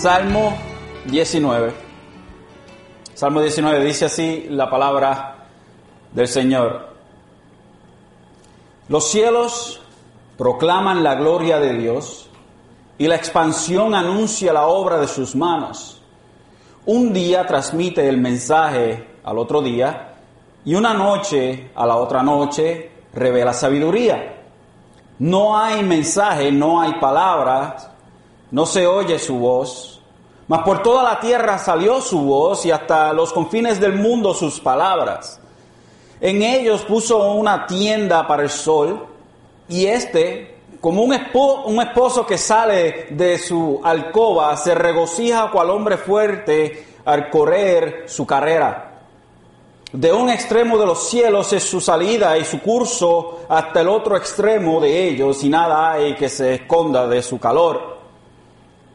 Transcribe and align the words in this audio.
Salmo 0.00 0.56
19. 1.04 1.74
Salmo 3.12 3.42
19 3.42 3.84
dice 3.84 4.06
así 4.06 4.46
la 4.48 4.70
palabra 4.70 5.44
del 6.10 6.26
Señor. 6.26 6.88
Los 8.88 9.10
cielos 9.10 9.82
proclaman 10.38 11.04
la 11.04 11.16
gloria 11.16 11.60
de 11.60 11.74
Dios 11.74 12.30
y 12.96 13.08
la 13.08 13.16
expansión 13.16 13.94
anuncia 13.94 14.54
la 14.54 14.68
obra 14.68 14.96
de 14.96 15.06
sus 15.06 15.36
manos. 15.36 16.00
Un 16.86 17.12
día 17.12 17.46
transmite 17.46 18.08
el 18.08 18.16
mensaje 18.16 19.06
al 19.22 19.36
otro 19.36 19.60
día 19.60 20.14
y 20.64 20.76
una 20.76 20.94
noche 20.94 21.72
a 21.74 21.84
la 21.84 21.96
otra 21.96 22.22
noche 22.22 22.90
revela 23.12 23.52
sabiduría. 23.52 24.44
No 25.18 25.58
hay 25.58 25.82
mensaje, 25.82 26.50
no 26.50 26.80
hay 26.80 26.94
palabras, 26.94 27.89
no 28.50 28.66
se 28.66 28.86
oye 28.86 29.18
su 29.18 29.38
voz, 29.38 30.00
mas 30.48 30.62
por 30.62 30.82
toda 30.82 31.02
la 31.04 31.20
tierra 31.20 31.58
salió 31.58 32.00
su 32.00 32.20
voz 32.22 32.66
y 32.66 32.70
hasta 32.70 33.12
los 33.12 33.32
confines 33.32 33.80
del 33.80 33.94
mundo 33.94 34.34
sus 34.34 34.58
palabras. 34.58 35.40
En 36.20 36.42
ellos 36.42 36.82
puso 36.82 37.32
una 37.32 37.66
tienda 37.66 38.26
para 38.26 38.42
el 38.42 38.50
sol 38.50 39.06
y 39.68 39.86
éste, 39.86 40.58
como 40.80 41.02
un, 41.02 41.16
un 41.66 41.80
esposo 41.80 42.26
que 42.26 42.36
sale 42.36 43.06
de 43.10 43.38
su 43.38 43.80
alcoba, 43.84 44.56
se 44.56 44.74
regocija 44.74 45.50
cual 45.52 45.70
hombre 45.70 45.96
fuerte 45.96 46.86
al 47.04 47.30
correr 47.30 48.04
su 48.08 48.26
carrera. 48.26 48.90
De 49.92 50.12
un 50.12 50.30
extremo 50.30 50.78
de 50.78 50.86
los 50.86 51.08
cielos 51.08 51.52
es 51.52 51.62
su 51.62 51.80
salida 51.80 52.36
y 52.38 52.44
su 52.44 52.60
curso 52.60 53.40
hasta 53.48 53.80
el 53.80 53.88
otro 53.88 54.16
extremo 54.16 54.80
de 54.80 55.08
ellos 55.08 55.42
y 55.42 55.48
nada 55.48 55.92
hay 55.92 56.14
que 56.14 56.28
se 56.28 56.54
esconda 56.54 57.06
de 57.06 57.22
su 57.22 57.38
calor. 57.38 57.99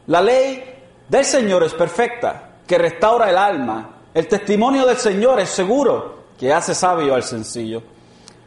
La 0.08 0.20
ley 0.20 0.62
del 1.08 1.24
Señor 1.24 1.64
es 1.64 1.74
perfecta, 1.74 2.58
que 2.64 2.78
restaura 2.78 3.28
el 3.28 3.36
alma. 3.36 3.90
El 4.14 4.28
testimonio 4.28 4.86
del 4.86 4.96
Señor 4.98 5.40
es 5.40 5.50
seguro, 5.50 6.14
que 6.38 6.52
hace 6.52 6.76
sabio 6.76 7.14
al 7.14 7.24
sencillo. 7.24 7.82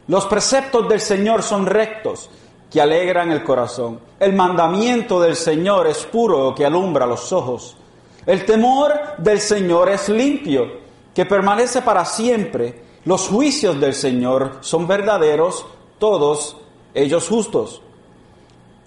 Los 0.08 0.24
preceptos 0.26 0.88
del 0.88 1.00
Señor 1.00 1.42
son 1.42 1.66
rectos, 1.66 2.30
que 2.70 2.80
alegran 2.80 3.30
el 3.30 3.44
corazón. 3.44 4.00
El 4.18 4.32
mandamiento 4.32 5.20
del 5.20 5.36
Señor 5.36 5.86
es 5.86 5.98
puro, 6.06 6.54
que 6.54 6.64
alumbra 6.64 7.04
los 7.04 7.30
ojos. 7.30 7.76
El 8.24 8.46
temor 8.46 8.94
del 9.18 9.38
Señor 9.38 9.90
es 9.90 10.08
limpio, 10.08 10.66
que 11.14 11.26
permanece 11.26 11.82
para 11.82 12.06
siempre. 12.06 12.84
Los 13.04 13.28
juicios 13.28 13.78
del 13.78 13.92
Señor 13.92 14.58
son 14.60 14.86
verdaderos, 14.86 15.66
todos 15.98 16.56
ellos 16.94 17.28
justos 17.28 17.82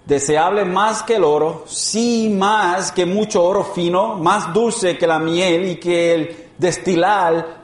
deseable 0.06 0.64
más 0.64 1.02
que 1.02 1.16
el 1.16 1.24
oro, 1.24 1.64
sí 1.66 2.34
más 2.36 2.92
que 2.92 3.06
mucho 3.06 3.42
oro 3.42 3.64
fino, 3.64 4.16
más 4.16 4.52
dulce 4.52 4.98
que 4.98 5.06
la 5.06 5.18
miel 5.18 5.68
y 5.68 5.76
que 5.76 6.14
el 6.14 6.36
destilar 6.58 7.62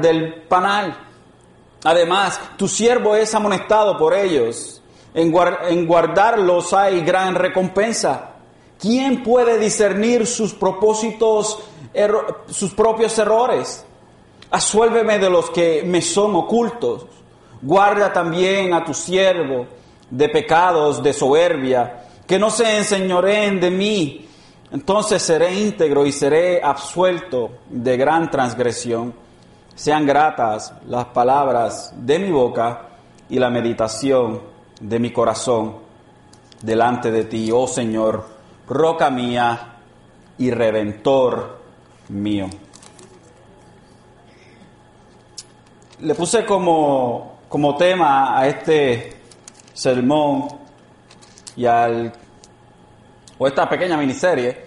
del 0.00 0.42
panal. 0.48 0.96
Además, 1.84 2.40
tu 2.56 2.66
siervo 2.68 3.14
es 3.14 3.34
amonestado 3.34 3.96
por 3.96 4.14
ellos. 4.14 4.82
En, 5.14 5.34
en 5.68 5.86
guardarlos 5.86 6.72
hay 6.72 7.00
gran 7.00 7.34
recompensa. 7.34 8.32
¿Quién 8.78 9.22
puede 9.22 9.58
discernir 9.58 10.26
sus 10.26 10.52
propósitos, 10.52 11.60
sus 12.48 12.74
propios 12.74 13.18
errores? 13.18 13.84
Asuélveme 14.50 15.18
de 15.18 15.30
los 15.30 15.50
que 15.50 15.82
me 15.84 16.02
son 16.02 16.34
ocultos. 16.34 17.06
Guarda 17.62 18.12
también 18.12 18.74
a 18.74 18.84
tu 18.84 18.92
siervo 18.92 19.66
de 20.10 20.28
pecados, 20.28 21.02
de 21.02 21.12
soberbia, 21.12 22.04
que 22.26 22.38
no 22.38 22.50
se 22.50 22.78
enseñoreen 22.78 23.60
de 23.60 23.70
mí. 23.70 24.28
Entonces 24.72 25.22
seré 25.22 25.54
íntegro 25.54 26.06
y 26.06 26.12
seré 26.12 26.62
absuelto 26.62 27.50
de 27.70 27.96
gran 27.96 28.30
transgresión. 28.30 29.14
Sean 29.74 30.06
gratas 30.06 30.72
las 30.86 31.06
palabras 31.06 31.92
de 31.96 32.18
mi 32.18 32.30
boca 32.30 32.88
y 33.28 33.38
la 33.38 33.50
meditación 33.50 34.40
de 34.80 34.98
mi 34.98 35.12
corazón 35.12 35.86
delante 36.62 37.10
de 37.10 37.24
ti, 37.24 37.50
oh 37.52 37.66
Señor, 37.66 38.26
roca 38.68 39.10
mía 39.10 39.76
y 40.38 40.50
redentor 40.50 41.60
mío. 42.08 42.46
Le 46.00 46.14
puse 46.14 46.44
como, 46.44 47.38
como 47.48 47.76
tema 47.76 48.38
a 48.38 48.46
este 48.46 49.15
sermón 49.76 50.48
y 51.54 51.66
al, 51.66 52.12
o 53.38 53.46
esta 53.46 53.68
pequeña 53.68 53.98
miniserie, 53.98 54.64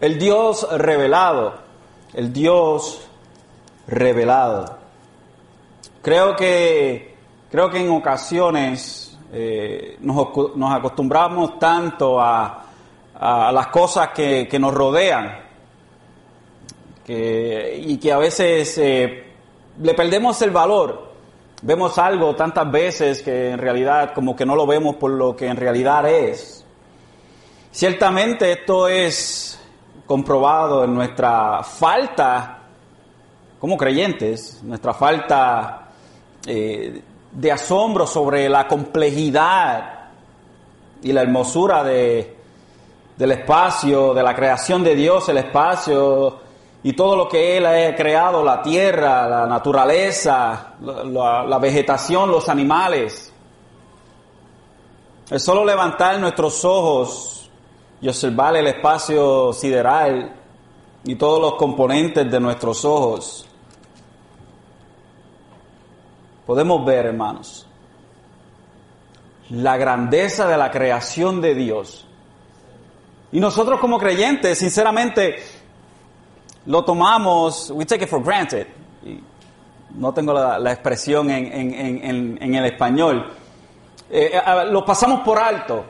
el 0.00 0.18
Dios 0.18 0.66
revelado, 0.78 1.54
el 2.14 2.32
Dios 2.32 3.06
revelado. 3.88 4.78
Creo 6.00 6.36
que, 6.36 7.16
creo 7.50 7.70
que 7.70 7.80
en 7.80 7.90
ocasiones 7.90 9.18
eh, 9.32 9.96
nos, 10.00 10.28
nos, 10.54 10.72
acostumbramos 10.72 11.58
tanto 11.58 12.20
a, 12.20 12.66
a 13.18 13.50
las 13.50 13.66
cosas 13.68 14.10
que, 14.10 14.46
que 14.48 14.58
nos 14.60 14.72
rodean 14.72 15.40
que, 17.04 17.82
y 17.84 17.98
que 17.98 18.12
a 18.12 18.18
veces 18.18 18.78
eh, 18.78 19.24
le 19.82 19.94
perdemos 19.94 20.40
el 20.42 20.50
valor 20.52 21.03
vemos 21.64 21.98
algo 21.98 22.36
tantas 22.36 22.70
veces 22.70 23.22
que 23.22 23.50
en 23.50 23.58
realidad 23.58 24.12
como 24.12 24.36
que 24.36 24.44
no 24.44 24.54
lo 24.54 24.66
vemos 24.66 24.96
por 24.96 25.10
lo 25.10 25.34
que 25.34 25.46
en 25.46 25.56
realidad 25.56 26.06
es. 26.08 26.64
Ciertamente 27.70 28.52
esto 28.52 28.86
es 28.86 29.58
comprobado 30.06 30.84
en 30.84 30.94
nuestra 30.94 31.62
falta 31.62 32.58
como 33.58 33.78
creyentes, 33.78 34.62
nuestra 34.62 34.92
falta 34.92 35.88
eh, 36.46 37.02
de 37.32 37.52
asombro 37.52 38.06
sobre 38.06 38.46
la 38.50 38.68
complejidad 38.68 40.10
y 41.02 41.12
la 41.12 41.22
hermosura 41.22 41.82
de, 41.82 42.36
del 43.16 43.32
espacio, 43.32 44.12
de 44.12 44.22
la 44.22 44.34
creación 44.34 44.84
de 44.84 44.94
Dios, 44.94 45.30
el 45.30 45.38
espacio, 45.38 46.43
y 46.86 46.92
todo 46.92 47.16
lo 47.16 47.26
que 47.26 47.56
Él 47.56 47.64
ha 47.64 47.96
creado, 47.96 48.44
la 48.44 48.60
tierra, 48.60 49.26
la 49.26 49.46
naturaleza, 49.46 50.74
la, 50.82 51.58
vegetación, 51.58 52.30
los 52.30 52.46
animales. 52.50 53.32
Es 55.30 55.42
solo 55.42 55.64
levantar 55.64 56.20
nuestros 56.20 56.62
ojos 56.62 57.50
y 58.02 58.08
observar 58.08 58.54
el 58.56 58.66
espacio 58.66 59.54
sideral 59.54 60.36
y 61.04 61.14
todos 61.14 61.40
los 61.40 61.54
componentes 61.54 62.30
de 62.30 62.38
nuestros 62.38 62.84
ojos. 62.84 63.46
Podemos 66.44 66.84
ver, 66.84 67.06
hermanos, 67.06 67.66
la 69.48 69.78
grandeza 69.78 70.46
de 70.46 70.58
la 70.58 70.70
creación 70.70 71.40
de 71.40 71.54
Dios. 71.54 72.06
Y 73.32 73.40
nosotros 73.40 73.80
como 73.80 73.98
creyentes, 73.98 74.58
sinceramente, 74.58 75.63
lo 76.66 76.84
tomamos, 76.84 77.70
we 77.70 77.84
take 77.84 78.04
it 78.04 78.08
for 78.08 78.22
granted. 78.22 78.66
No 79.90 80.12
tengo 80.12 80.32
la, 80.32 80.72
expresión 80.72 81.30
en, 81.30 82.54
el 82.54 82.64
español. 82.64 83.30
Eh, 84.10 84.32
eh, 84.34 84.64
lo 84.70 84.84
pasamos 84.84 85.20
por 85.20 85.38
alto. 85.38 85.84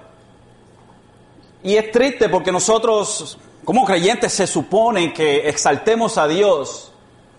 Y 1.62 1.76
es 1.76 1.90
triste 1.90 2.28
porque 2.28 2.52
nosotros, 2.52 3.38
como 3.64 3.84
creyentes, 3.84 4.32
se 4.32 4.46
supone 4.46 5.12
que 5.12 5.48
exaltemos 5.48 6.18
a 6.18 6.28
Dios, 6.28 6.92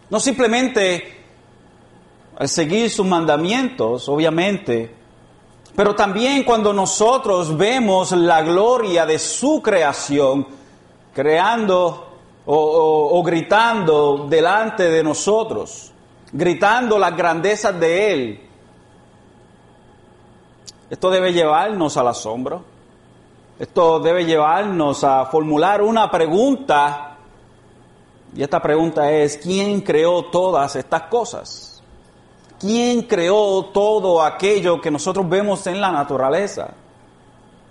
no 0.10 0.20
simplemente 0.20 1.24
al 2.38 2.50
seguir 2.50 2.90
sus 2.90 3.06
mandamientos, 3.06 4.10
obviamente, 4.10 4.94
pero 5.76 5.94
también 5.94 6.44
cuando 6.44 6.74
nosotros 6.74 7.56
vemos 7.56 8.12
la 8.14 8.42
gloria 8.42 9.06
de 9.06 9.20
su 9.20 9.62
creación, 9.62 10.48
creando 11.14 12.05
o, 12.48 13.24
gritando 13.24 14.28
delante 14.30 14.84
de 14.84 15.04
nosotros, 15.04 15.92
gritando 16.32 16.98
las 17.00 17.16
grandezas 17.16 17.80
de 17.80 18.14
Él. 18.14 18.42
Esto 20.90 21.10
debe 21.10 21.34
llevarnos 21.34 21.98
al 21.98 22.08
asombro. 22.08 22.64
Esto 23.58 24.00
debe 24.00 24.26
llevarnos 24.26 25.04
a 25.04 25.26
formular 25.26 25.82
una 25.82 26.12
pregunta. 26.12 27.18
Y 28.36 28.44
esta 28.44 28.62
pregunta 28.62 29.12
es, 29.12 29.38
¿quién 29.38 29.82
creó 29.82 30.26
todas 30.26 30.76
estas 30.76 31.04
cosas? 31.04 31.82
¿Quién 32.60 33.04
creó 33.04 33.66
todo 33.66 34.22
aquello 34.22 34.80
que 34.80 34.92
nosotros 34.92 35.28
vemos 35.28 35.66
en 35.68 35.80
la 35.80 35.92
naturaleza? 35.92 36.74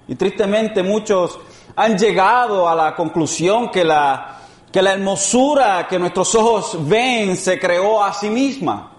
Y 0.08 0.14
tristemente 0.14 0.82
muchos 0.82 1.38
han 1.76 1.96
llegado 1.96 2.68
a 2.68 2.74
la 2.74 2.94
conclusión 2.94 3.70
que 3.70 3.84
la 3.84 4.44
que 4.74 4.82
la 4.82 4.90
hermosura 4.90 5.86
que 5.86 6.00
nuestros 6.00 6.34
ojos 6.34 6.76
ven 6.88 7.36
se 7.36 7.60
creó 7.60 8.02
a 8.02 8.12
sí 8.12 8.28
misma, 8.28 8.90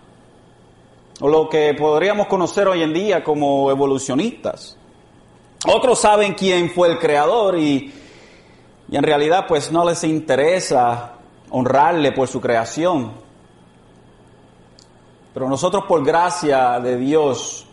o 1.19 1.27
lo 1.27 1.49
que 1.49 1.73
podríamos 1.73 2.27
conocer 2.27 2.69
hoy 2.69 2.81
en 2.81 2.93
día 2.93 3.21
como 3.21 3.69
evolucionistas. 3.69 4.77
Otros 5.67 5.99
saben 5.99 6.33
quién 6.33 6.71
fue 6.71 6.87
el 6.87 6.97
creador 6.97 7.57
y, 7.57 7.93
Y 8.87 8.95
en 8.95 9.03
realidad 9.03 9.47
pues 9.49 9.69
no 9.69 9.83
les 9.83 10.01
interesa 10.05 11.15
honrarle 11.49 12.13
por 12.13 12.29
su 12.29 12.39
creación. 12.39 13.11
Pero 15.33 15.49
nosotros 15.49 15.83
por 15.89 16.05
gracia 16.05 16.79
de 16.79 16.95
Dios 16.95 17.67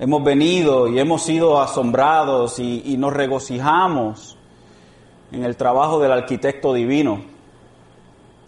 hemos 0.00 0.24
venido 0.24 0.88
y 0.88 0.98
hemos 0.98 1.22
sido 1.22 1.60
asombrados 1.60 2.58
y, 2.58 2.82
y 2.84 2.96
nos 2.96 3.12
regocijamos 3.12 4.37
en 5.32 5.44
el 5.44 5.56
trabajo 5.56 5.98
del 5.98 6.12
arquitecto 6.12 6.72
divino. 6.72 7.20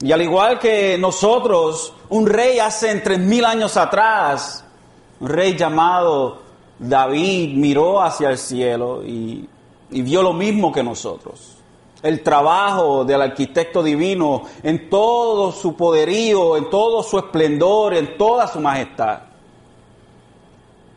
Y 0.00 0.12
al 0.12 0.22
igual 0.22 0.58
que 0.58 0.96
nosotros, 0.98 1.92
un 2.08 2.26
rey 2.26 2.58
hace 2.58 2.94
tres 3.00 3.18
mil 3.18 3.44
años 3.44 3.76
atrás, 3.76 4.64
un 5.20 5.28
rey 5.28 5.56
llamado 5.56 6.38
David 6.78 7.54
miró 7.56 8.00
hacia 8.00 8.30
el 8.30 8.38
cielo 8.38 9.02
y, 9.04 9.46
y 9.90 10.02
vio 10.02 10.22
lo 10.22 10.32
mismo 10.32 10.72
que 10.72 10.82
nosotros. 10.82 11.56
El 12.02 12.22
trabajo 12.22 13.04
del 13.04 13.20
arquitecto 13.20 13.82
divino 13.82 14.44
en 14.62 14.88
todo 14.88 15.52
su 15.52 15.76
poderío, 15.76 16.56
en 16.56 16.70
todo 16.70 17.02
su 17.02 17.18
esplendor, 17.18 17.92
en 17.92 18.16
toda 18.16 18.46
su 18.46 18.58
majestad. 18.58 19.20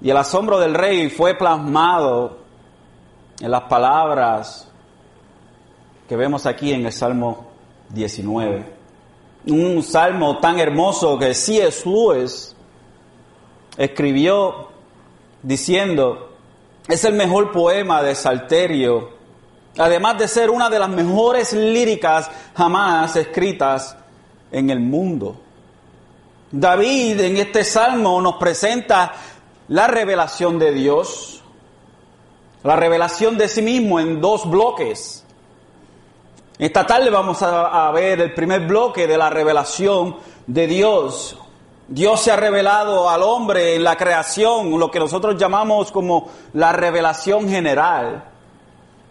Y 0.01 0.09
el 0.09 0.15
asombro 0.15 0.59
del 0.59 0.73
rey 0.73 1.09
fue 1.09 1.35
plasmado 1.35 2.37
en 3.41 3.51
las 3.51 3.63
palabras 3.63 4.69
que 6.07 6.15
vemos 6.15 6.45
aquí 6.45 6.73
en 6.73 6.85
el 6.85 6.91
Salmo 6.91 7.47
19. 7.89 8.65
Un 9.47 9.83
salmo 9.83 10.39
tan 10.39 10.59
hermoso 10.59 11.17
que 11.17 11.33
C.S. 11.33 11.87
Lewis 11.89 12.55
escribió 13.77 14.69
diciendo, 15.41 16.33
es 16.87 17.03
el 17.03 17.13
mejor 17.13 17.51
poema 17.51 18.01
de 18.01 18.15
Salterio, 18.15 19.11
además 19.77 20.17
de 20.17 20.27
ser 20.27 20.49
una 20.49 20.69
de 20.69 20.79
las 20.79 20.89
mejores 20.89 21.53
líricas 21.53 22.29
jamás 22.55 23.15
escritas 23.15 23.97
en 24.51 24.69
el 24.69 24.79
mundo. 24.79 25.37
David 26.51 27.19
en 27.19 27.37
este 27.37 27.63
salmo 27.63 28.21
nos 28.21 28.35
presenta 28.35 29.13
la 29.69 29.87
revelación 29.87 30.59
de 30.59 30.71
Dios, 30.71 31.41
la 32.63 32.75
revelación 32.75 33.37
de 33.37 33.47
sí 33.47 33.61
mismo 33.61 33.99
en 33.99 34.21
dos 34.21 34.49
bloques. 34.49 35.22
Esta 36.59 36.85
tarde 36.85 37.09
vamos 37.09 37.41
a, 37.41 37.89
ver 37.91 38.21
el 38.21 38.33
primer 38.33 38.67
bloque 38.67 39.07
de 39.07 39.17
la 39.17 39.29
revelación 39.29 40.17
de 40.45 40.67
Dios. 40.67 41.37
Dios 41.87 42.21
se 42.21 42.31
ha 42.31 42.35
revelado 42.35 43.09
al 43.09 43.23
hombre 43.23 43.75
en 43.75 43.83
la 43.83 43.97
creación, 43.97 44.79
lo 44.79 44.91
que 44.91 44.99
nosotros 44.99 45.35
llamamos 45.35 45.91
como 45.91 46.29
la 46.53 46.71
revelación 46.71 47.49
general. 47.49 48.23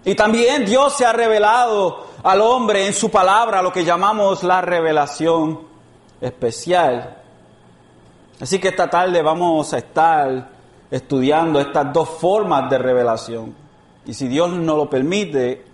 Y 0.04 0.14
también 0.14 0.64
Dios 0.64 0.94
se 0.94 1.04
ha 1.04 1.12
revelado 1.12 2.06
al 2.22 2.40
hombre 2.40 2.86
en 2.86 2.94
su 2.94 3.10
palabra, 3.10 3.60
lo 3.60 3.72
que 3.72 3.84
llamamos 3.84 4.44
la 4.44 4.60
revelación 4.60 5.60
especial. 6.20 7.18
Así 8.40 8.60
que 8.60 8.68
esta 8.68 8.88
tarde 8.88 9.20
vamos 9.20 9.72
a 9.72 9.78
estar 9.78 10.48
estudiando 10.90 11.60
estas 11.60 11.92
dos 11.92 12.08
formas 12.08 12.70
de 12.70 12.78
revelación. 12.78 13.54
Y 14.06 14.14
si 14.14 14.28
Dios 14.28 14.50
nos 14.52 14.76
lo 14.76 14.90
permite, 14.90 15.71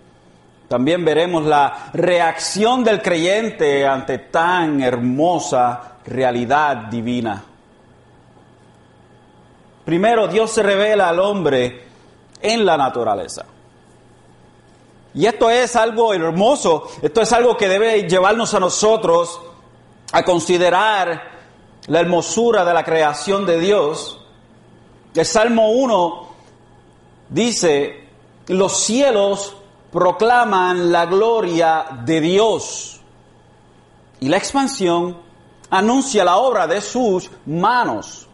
también 0.69 1.03
veremos 1.03 1.43
la 1.45 1.89
reacción 1.93 2.83
del 2.83 3.01
creyente 3.01 3.87
ante 3.87 4.19
tan 4.19 4.81
hermosa 4.81 5.95
realidad 6.05 6.77
divina. 6.91 7.43
Primero, 9.83 10.27
Dios 10.27 10.51
se 10.51 10.61
revela 10.61 11.09
al 11.09 11.19
hombre 11.19 11.85
en 12.39 12.63
la 12.63 12.77
naturaleza. 12.77 13.45
Y 15.15 15.25
esto 15.25 15.49
es 15.49 15.75
algo 15.75 16.13
hermoso, 16.13 16.87
esto 17.01 17.21
es 17.21 17.33
algo 17.33 17.57
que 17.57 17.67
debe 17.67 18.07
llevarnos 18.07 18.53
a 18.53 18.59
nosotros 18.59 19.41
a 20.11 20.23
considerar 20.23 21.31
la 21.87 21.99
hermosura 21.99 22.63
de 22.63 22.73
la 22.75 22.83
creación 22.83 23.47
de 23.47 23.59
Dios. 23.59 24.19
El 25.15 25.25
Salmo 25.25 25.71
1 25.71 26.29
dice, 27.29 28.07
los 28.47 28.77
cielos 28.77 29.55
proclaman 29.91 30.91
la 30.91 31.05
gloria 31.05 31.85
de 32.05 32.21
Dios. 32.21 33.01
Y 34.19 34.29
la 34.29 34.37
expansión 34.37 35.17
anuncia 35.69 36.23
la 36.23 36.37
obra 36.37 36.67
de 36.67 36.81
sus 36.81 37.29
manos. 37.45 38.27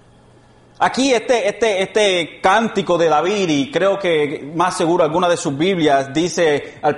Aquí 0.78 1.13
este, 1.13 1.48
este, 1.48 1.81
este 1.81 2.42
cántico 2.42 2.98
de 2.98 3.07
David, 3.07 3.50
y 3.50 3.72
creo 3.72 3.98
que 3.98 4.52
más 4.56 4.75
seguro 4.75 5.04
alguna 5.06 5.30
de 5.30 5.38
sus 5.38 5.57
Biblias, 5.57 6.13
dice, 6.13 6.80
al, 6.81 6.96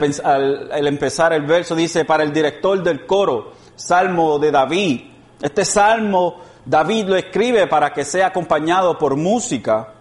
al 0.71 0.88
empezar 0.88 1.33
el 1.33 1.44
verso, 1.44 1.75
dice, 1.75 2.03
para 2.03 2.24
el 2.24 2.33
director 2.33 2.81
del 2.81 3.06
coro, 3.06 3.53
Salmo 3.75 4.39
de 4.39 4.51
David. 4.51 5.01
Este 5.39 5.63
salmo 5.63 6.42
David 6.65 7.06
lo 7.06 7.15
escribe 7.15 7.68
para 7.68 7.94
que 7.94 8.03
sea 8.03 8.27
acompañado 8.27 8.98
por 8.98 9.15
música. 9.15 9.94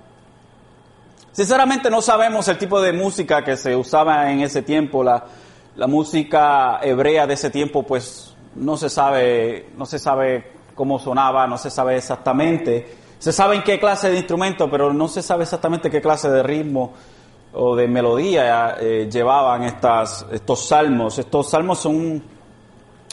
Sinceramente 1.37 1.91
no 1.91 2.01
sabemos 2.01 2.49
el 2.49 2.57
tipo 2.57 2.81
de 2.81 2.95
música 2.95 3.45
que 3.45 3.59
se 3.59 3.77
usaba 3.77 4.33
en 4.33 4.41
ese 4.41 4.63
tiempo, 4.63 5.05
la, 5.05 5.23
música 5.87 6.81
hebrea 6.83 7.27
de 7.27 7.35
ese 7.35 7.51
tiempo, 7.51 7.83
pues 7.83 8.35
no 8.55 8.79
se 8.79 8.89
sabe, 8.89 9.69
no 9.77 9.85
se 9.85 9.99
sabe 9.99 10.51
cómo 10.75 10.99
sonaba, 10.99 11.47
no 11.47 11.59
se 11.59 11.69
sabe 11.69 11.99
exactamente. 11.99 12.97
Se 13.19 13.35
sabe 13.35 13.57
en 13.57 13.65
qué 13.65 13.79
clase 13.79 14.09
de 14.09 14.17
instrumento, 14.17 14.71
pero 14.71 14.95
no 14.95 15.09
se 15.09 15.21
sabe 15.21 15.43
exactamente 15.43 15.91
qué 15.91 16.01
clase 16.01 16.31
de 16.31 16.43
ritmo 16.43 16.95
o 17.53 17.77
de 17.77 17.87
melodía 17.87 18.79
eh, 18.81 19.07
llevaban 19.13 19.65
estas, 19.65 20.25
estos 20.33 20.67
salmos. 20.67 21.19
Estos 21.19 21.51
salmos 21.51 21.81
son 21.81 22.23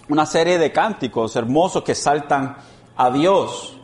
una 0.07 0.25
serie 0.25 0.57
de 0.57 0.71
cánticos 0.71 1.35
hermosos 1.35 1.83
que 1.83 1.93
saltan 1.93 2.55
a 2.95 3.11
Dios. 3.11 3.77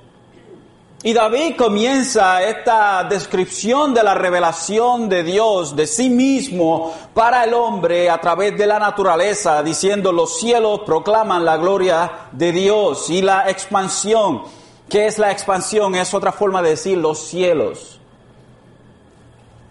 Y 1.01 1.13
David 1.13 1.55
comienza 1.55 2.43
esta 2.43 3.05
descripción 3.05 3.93
de 3.93 4.03
la 4.03 4.15
revelación 4.15 5.07
de 5.07 5.23
Dios, 5.23 5.73
de 5.73 5.87
sí 5.87 6.09
mismo, 6.09 6.93
para 7.13 7.45
el 7.45 7.53
hombre 7.53 8.09
a 8.09 8.19
través 8.19 8.57
de 8.57 8.67
la 8.67 8.79
naturaleza, 8.79 9.63
diciendo 9.63 10.11
los 10.11 10.39
cielos 10.39 10.81
proclaman 10.85 11.45
la 11.45 11.55
gloria 11.55 12.27
de 12.33 12.51
Dios 12.51 13.09
y 13.09 13.21
la 13.21 13.49
expansión. 13.49 14.41
¿Qué 14.89 15.07
es 15.07 15.17
la 15.19 15.31
expansión? 15.31 15.95
Es 15.95 16.13
otra 16.13 16.33
forma 16.33 16.61
de 16.61 16.71
decir 16.71 16.97
los 16.97 17.19
cielos. 17.19 17.97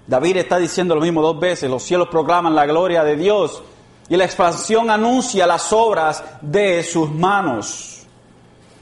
David 0.07 0.38
está 0.38 0.57
diciendo 0.57 0.95
lo 0.95 1.03
mismo 1.03 1.21
dos 1.21 1.38
veces, 1.38 1.69
los 1.69 1.83
cielos 1.83 2.09
proclaman 2.09 2.55
la 2.55 2.64
gloria 2.64 3.05
de 3.05 3.17
Dios 3.17 3.62
y 4.09 4.17
la 4.17 4.25
expansión 4.25 4.88
anuncia 4.88 5.47
las 5.47 5.71
obras 5.75 6.25
de 6.41 6.83
sus 6.83 7.11
manos. 7.11 7.98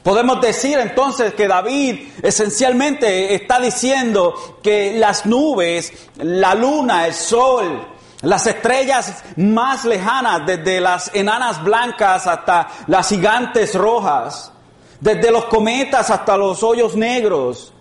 Podemos 0.06 0.40
decir 0.40 0.78
entonces 0.78 1.34
que 1.34 1.48
David 1.48 2.10
esencialmente 2.22 3.34
está 3.34 3.58
diciendo 3.58 4.60
que 4.62 4.96
las 4.96 5.26
nubes, 5.26 5.92
la 6.18 6.54
luna, 6.54 7.08
el 7.08 7.12
sol, 7.12 7.84
las 8.22 8.46
estrellas 8.46 9.24
más 9.34 9.84
lejanas, 9.84 10.46
desde 10.46 10.80
las 10.80 11.12
enanas 11.12 11.60
blancas 11.64 12.24
hasta 12.28 12.68
las 12.86 13.08
gigantes 13.08 13.74
rojas, 13.74 14.52
desde 15.00 15.32
los 15.32 15.46
cometas 15.46 16.08
hasta 16.08 16.36
los 16.36 16.62
hoyos 16.62 16.94
negros, 16.94 17.72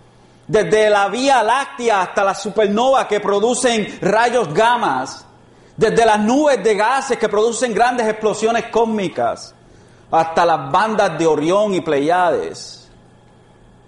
desde 0.48 0.90
la 0.90 1.06
Vía 1.08 1.44
Láctea 1.44 2.02
hasta 2.02 2.24
las 2.24 2.42
supernovas 2.42 3.06
que 3.06 3.20
producen 3.20 4.00
rayos 4.00 4.52
gamas, 4.52 5.24
desde 5.76 6.04
las 6.04 6.18
nubes 6.18 6.60
de 6.64 6.74
gases 6.74 7.18
que 7.18 7.28
producen 7.28 7.72
grandes 7.72 8.08
explosiones 8.08 8.64
cósmicas, 8.64 9.54
hasta 10.10 10.46
las 10.46 10.70
bandas 10.70 11.18
de 11.18 11.26
Orión 11.26 11.74
y 11.74 11.80
Pleiades, 11.80 12.88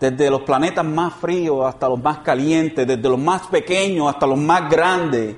desde 0.00 0.30
los 0.30 0.42
planetas 0.42 0.84
más 0.84 1.14
fríos 1.14 1.66
hasta 1.66 1.88
los 1.88 2.00
más 2.00 2.18
calientes, 2.18 2.86
desde 2.86 3.08
los 3.08 3.18
más 3.18 3.46
pequeños 3.48 4.08
hasta 4.08 4.26
los 4.26 4.38
más 4.38 4.68
grandes. 4.70 5.36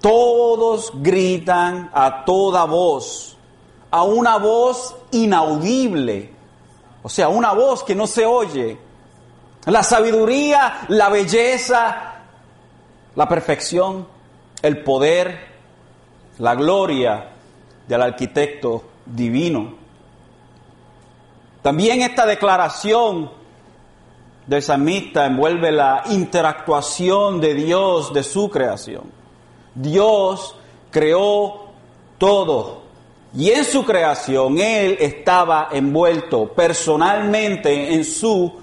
Todos 0.00 0.92
gritan 0.94 1.90
a 1.92 2.24
toda 2.24 2.64
voz, 2.64 3.36
a 3.90 4.02
una 4.02 4.36
voz 4.36 4.94
inaudible, 5.10 6.32
o 7.02 7.08
sea, 7.08 7.28
una 7.28 7.52
voz 7.52 7.82
que 7.82 7.94
no 7.94 8.06
se 8.06 8.24
oye. 8.24 8.78
La 9.66 9.82
sabiduría, 9.82 10.86
la 10.88 11.08
belleza, 11.08 12.14
la 13.14 13.28
perfección, 13.28 14.06
el 14.62 14.82
poder, 14.82 15.48
la 16.38 16.54
gloria 16.54 17.30
del 17.86 18.02
arquitecto 18.02 18.84
divino. 19.08 19.74
También 21.62 22.02
esta 22.02 22.26
declaración 22.26 23.30
del 24.46 24.62
samista 24.62 25.26
envuelve 25.26 25.70
la 25.70 26.04
interactuación 26.10 27.40
de 27.40 27.54
Dios 27.54 28.12
de 28.14 28.22
su 28.22 28.48
creación. 28.48 29.04
Dios 29.74 30.56
creó 30.90 31.68
todo 32.16 32.82
y 33.36 33.50
en 33.50 33.64
su 33.64 33.84
creación 33.84 34.58
Él 34.58 34.96
estaba 35.00 35.68
envuelto 35.70 36.48
personalmente 36.48 37.92
en 37.94 38.04
su 38.04 38.54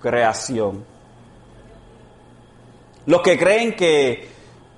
creación. 0.00 0.84
Los 3.06 3.20
que 3.20 3.36
creen 3.36 3.74
que 3.74 4.28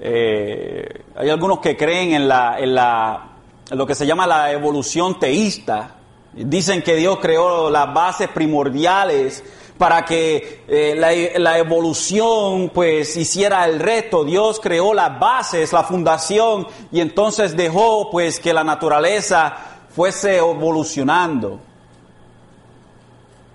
eh, 0.00 1.04
hay 1.14 1.28
algunos 1.28 1.59
que 1.61 1.76
creen 1.76 2.14
en, 2.14 2.28
la, 2.28 3.34
lo 3.71 3.87
que 3.87 3.94
se 3.94 4.06
llama 4.06 4.26
la 4.26 4.52
evolución 4.52 5.18
teísta. 5.18 5.97
Dicen 6.33 6.83
que 6.83 6.97
Dios 6.97 7.18
creó 7.21 7.71
las 7.71 7.92
bases 7.94 8.28
primordiales 8.28 9.44
para 9.78 10.04
que 10.04 10.64
eh, 10.68 10.94
la, 10.97 11.11
la, 11.40 11.59
evolución 11.59 12.71
pues 12.75 13.16
hiciera 13.16 13.64
el 13.66 13.80
resto. 13.80 14.25
Dios 14.25 14.61
creó 14.61 14.94
las 14.94 15.18
bases, 15.18 15.73
la 15.73 15.85
fundación 15.85 16.66
y 16.92 17.00
entonces 17.00 17.56
dejó 17.56 18.11
pues 18.11 18.38
que 18.40 18.52
la 18.52 18.64
naturaleza 18.64 19.56
fuese 19.94 20.38
evolucionando. 20.38 21.61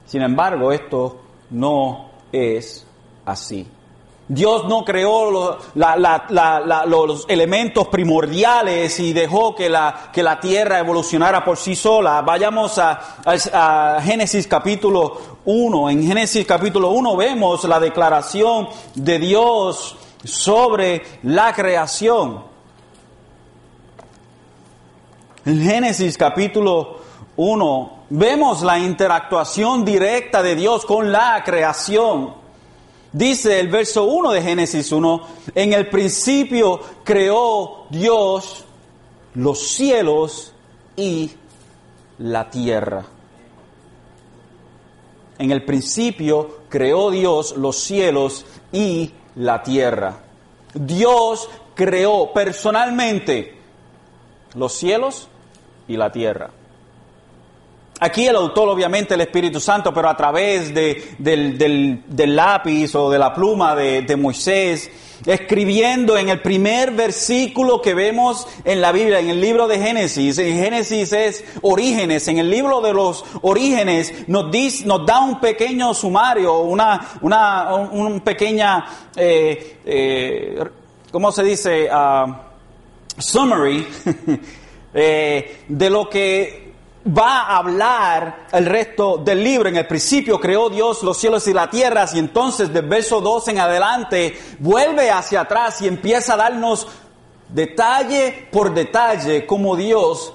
Sin 0.05 0.21
embargo, 0.21 0.71
esto 0.71 1.21
no 1.51 2.09
es 2.31 2.85
así. 3.25 3.67
Dios 4.31 4.65
no 4.67 4.85
creó 4.85 5.57
los, 5.73 7.25
elementos 7.27 7.87
primordiales 7.87 8.99
y 8.99 9.11
dejó 9.11 9.55
que 9.55 9.69
la, 9.69 10.11
que 10.13 10.23
tierra 10.39 10.77
evolucionara 10.77 11.43
por 11.43 11.57
sí 11.57 11.75
sola. 11.75 12.21
Vayamos 12.21 12.77
a, 12.77 13.17
a, 13.25 13.99
Génesis 14.03 14.45
capítulo 14.45 15.39
1. 15.45 15.89
En 15.89 16.05
Génesis 16.05 16.45
capítulo 16.45 16.91
1 16.91 17.17
vemos 17.17 17.63
la 17.63 17.79
declaración 17.79 18.69
de 18.93 19.17
Dios 19.17 19.97
sobre 20.23 21.01
la 21.23 21.51
creación. 21.51 22.43
En 25.43 25.63
Génesis 25.63 26.15
capítulo 26.19 26.99
1 27.35 27.99
vemos 28.11 28.61
la 28.61 28.77
interactuación 28.77 29.83
directa 29.83 30.43
de 30.43 30.53
Dios 30.53 30.85
con 30.85 31.11
la 31.11 31.41
creación. 31.43 32.38
Dice 33.11 33.59
el 33.59 33.69
verso 33.69 34.05
1 34.05 34.31
de 34.31 34.41
Génesis 34.41 34.91
1, 34.91 35.21
en 35.55 35.73
el 35.73 35.89
principio 35.89 36.79
creó 37.03 37.87
Dios 37.89 38.65
los 39.33 39.67
cielos 39.69 40.53
y 40.95 41.31
la 42.19 42.49
tierra. 42.49 43.05
En 45.39 45.51
el 45.51 45.63
principio 45.65 46.59
creó 46.69 47.09
Dios 47.09 47.55
los 47.57 47.77
cielos 47.77 48.45
y 48.71 49.11
la 49.35 49.63
tierra. 49.63 50.19
Dios 50.73 51.49
creó 51.73 52.31
personalmente 52.33 53.57
los 54.53 54.73
cielos 54.73 55.29
y 55.87 55.97
la 55.97 56.11
tierra. 56.11 56.51
Aquí 58.01 58.27
el 58.27 58.35
autor, 58.35 58.69
obviamente, 58.69 59.15
el 59.15 59.21
Espíritu 59.21 59.59
Santo, 59.59 59.93
pero 59.93 60.07
a 60.09 60.15
través 60.15 60.73
de, 60.73 61.15
del, 61.17 61.57
del, 61.57 62.35
lápiz 62.35 62.95
o 62.95 63.09
de 63.09 63.19
la 63.19 63.33
pluma 63.33 63.75
de, 63.75 64.03
de, 64.03 64.15
Moisés, 64.15 64.89
escribiendo 65.25 66.17
en 66.17 66.29
el 66.29 66.41
primer 66.41 66.91
versículo 66.91 67.81
que 67.81 67.93
vemos 67.93 68.47
en 68.63 68.79
la 68.79 68.93
Biblia, 68.93 69.19
en 69.19 69.29
el 69.29 69.41
libro 69.41 69.67
de 69.67 69.79
Génesis. 69.79 70.37
En 70.37 70.57
Génesis 70.57 71.11
es 71.11 71.43
orígenes. 71.61 72.25
En 72.29 72.37
el 72.37 72.49
libro 72.49 72.79
de 72.79 72.93
los 72.93 73.25
orígenes 73.41 74.13
nos, 74.27 74.49
dice, 74.49 74.85
nos 74.85 75.05
da 75.05 75.19
un 75.19 75.41
pequeño 75.41 75.93
sumario, 75.93 76.59
una, 76.59 77.17
una 77.21 77.73
un 77.73 78.21
pequeña, 78.21 78.85
eh, 79.17 79.77
eh, 79.83 80.63
¿cómo 81.11 81.33
se 81.33 81.43
dice? 81.43 81.89
Uh, 81.91 82.33
summary 83.19 83.85
eh, 84.93 85.63
de 85.67 85.89
lo 85.89 86.09
que 86.09 86.68
va 87.07 87.41
a 87.41 87.57
hablar 87.57 88.47
el 88.51 88.65
resto 88.65 89.17
del 89.17 89.43
libro. 89.43 89.69
En 89.69 89.77
el 89.77 89.87
principio 89.87 90.39
creó 90.39 90.69
Dios 90.69 91.03
los 91.03 91.17
cielos 91.17 91.47
y 91.47 91.53
la 91.53 91.69
tierra 91.69 92.05
y 92.13 92.19
entonces 92.19 92.73
del 92.73 92.87
verso 92.87 93.21
2 93.21 93.47
en 93.49 93.59
adelante 93.59 94.39
vuelve 94.59 95.09
hacia 95.11 95.41
atrás 95.41 95.81
y 95.81 95.87
empieza 95.87 96.33
a 96.33 96.37
darnos 96.37 96.87
detalle 97.47 98.47
por 98.51 98.73
detalle 98.73 99.45
cómo 99.45 99.75
Dios 99.75 100.33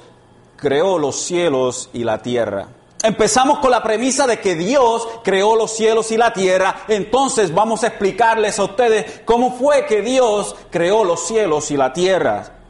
creó 0.56 0.98
los 0.98 1.16
cielos 1.16 1.90
y 1.92 2.04
la 2.04 2.18
tierra. 2.18 2.68
Empezamos 3.02 3.58
con 3.58 3.70
la 3.70 3.82
premisa 3.82 4.26
de 4.26 4.40
que 4.40 4.54
Dios 4.54 5.06
creó 5.22 5.56
los 5.56 5.76
cielos 5.76 6.10
y 6.10 6.16
la 6.16 6.32
tierra, 6.32 6.84
entonces 6.88 7.52
vamos 7.52 7.84
a 7.84 7.88
explicarles 7.88 8.58
a 8.58 8.64
ustedes 8.64 9.20
cómo 9.26 9.52
fue 9.52 9.84
que 9.84 10.00
Dios 10.00 10.56
creó 10.70 11.04
los 11.04 11.26
cielos 11.26 11.70
y 11.70 11.76
la 11.76 11.92
tierra 11.92 12.63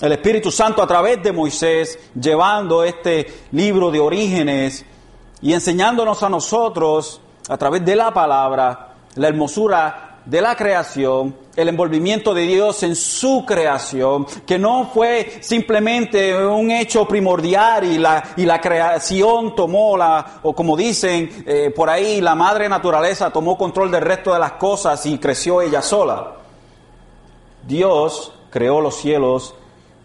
el 0.00 0.12
Espíritu 0.12 0.50
Santo 0.50 0.82
a 0.82 0.86
través 0.86 1.22
de 1.22 1.32
Moisés, 1.32 1.98
llevando 2.20 2.84
este 2.84 3.26
libro 3.52 3.90
de 3.90 4.00
orígenes 4.00 4.84
y 5.40 5.52
enseñándonos 5.52 6.22
a 6.22 6.28
nosotros, 6.28 7.20
a 7.48 7.56
través 7.56 7.84
de 7.84 7.96
la 7.96 8.12
palabra, 8.12 8.94
la 9.14 9.28
hermosura 9.28 10.20
de 10.26 10.40
la 10.40 10.56
creación, 10.56 11.36
el 11.54 11.68
envolvimiento 11.68 12.34
de 12.34 12.42
Dios 12.42 12.82
en 12.82 12.96
su 12.96 13.44
creación, 13.46 14.26
que 14.44 14.58
no 14.58 14.90
fue 14.92 15.38
simplemente 15.40 16.36
un 16.44 16.70
hecho 16.70 17.06
primordial 17.06 17.84
y 17.84 17.96
la, 17.96 18.34
y 18.36 18.44
la 18.44 18.60
creación 18.60 19.54
tomó 19.54 19.96
la, 19.96 20.40
o 20.42 20.52
como 20.52 20.76
dicen 20.76 21.44
eh, 21.46 21.72
por 21.74 21.88
ahí, 21.88 22.20
la 22.20 22.34
madre 22.34 22.68
naturaleza 22.68 23.30
tomó 23.30 23.56
control 23.56 23.90
del 23.90 24.02
resto 24.02 24.32
de 24.34 24.40
las 24.40 24.52
cosas 24.52 25.06
y 25.06 25.16
creció 25.18 25.62
ella 25.62 25.80
sola. 25.80 26.32
Dios 27.66 28.32
creó 28.50 28.80
los 28.80 28.96
cielos 28.96 29.54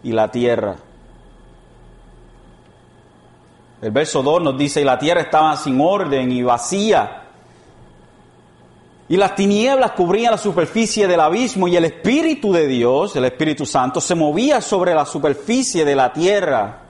y 0.04 0.12
la 0.12 0.30
tierra. 0.30 0.76
El 3.82 3.92
verso 3.92 4.22
2 4.22 4.42
nos 4.44 4.58
dice, 4.58 4.82
y 4.82 4.84
la 4.84 5.00
tierra 5.00 5.22
estaba 5.22 5.56
sin 5.58 5.82
orden 5.82 6.32
y 6.32 6.44
vacía. 6.44 7.24
Y 9.10 9.18
las 9.18 9.36
tinieblas 9.36 9.92
cubrían 9.92 10.32
la 10.32 10.38
superficie 10.38 11.08
del 11.08 11.20
abismo 11.20 11.68
y 11.68 11.76
el 11.76 11.86
Espíritu 11.86 12.54
de 12.54 12.68
Dios, 12.68 13.16
el 13.16 13.26
Espíritu 13.26 13.66
Santo, 13.66 14.00
se 14.00 14.16
movía 14.16 14.62
sobre 14.62 14.94
la 14.94 15.06
superficie 15.06 15.84
de 15.84 15.96
la 15.96 16.14
tierra. 16.14 16.84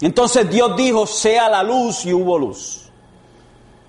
Entonces 0.00 0.50
Dios 0.50 0.76
dijo, 0.76 1.06
sea 1.06 1.48
la 1.48 1.62
luz 1.62 2.04
y 2.04 2.12
hubo 2.12 2.38
luz. 2.38 2.90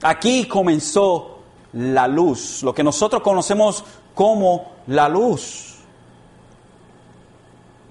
Aquí 0.04 0.46
comenzó 0.46 1.40
la 1.74 2.08
luz, 2.08 2.64
lo 2.64 2.74
que 2.74 2.84
nosotros 2.84 3.22
conocemos 3.22 3.84
como 4.14 4.72
la 4.88 5.10
luz. 5.10 5.77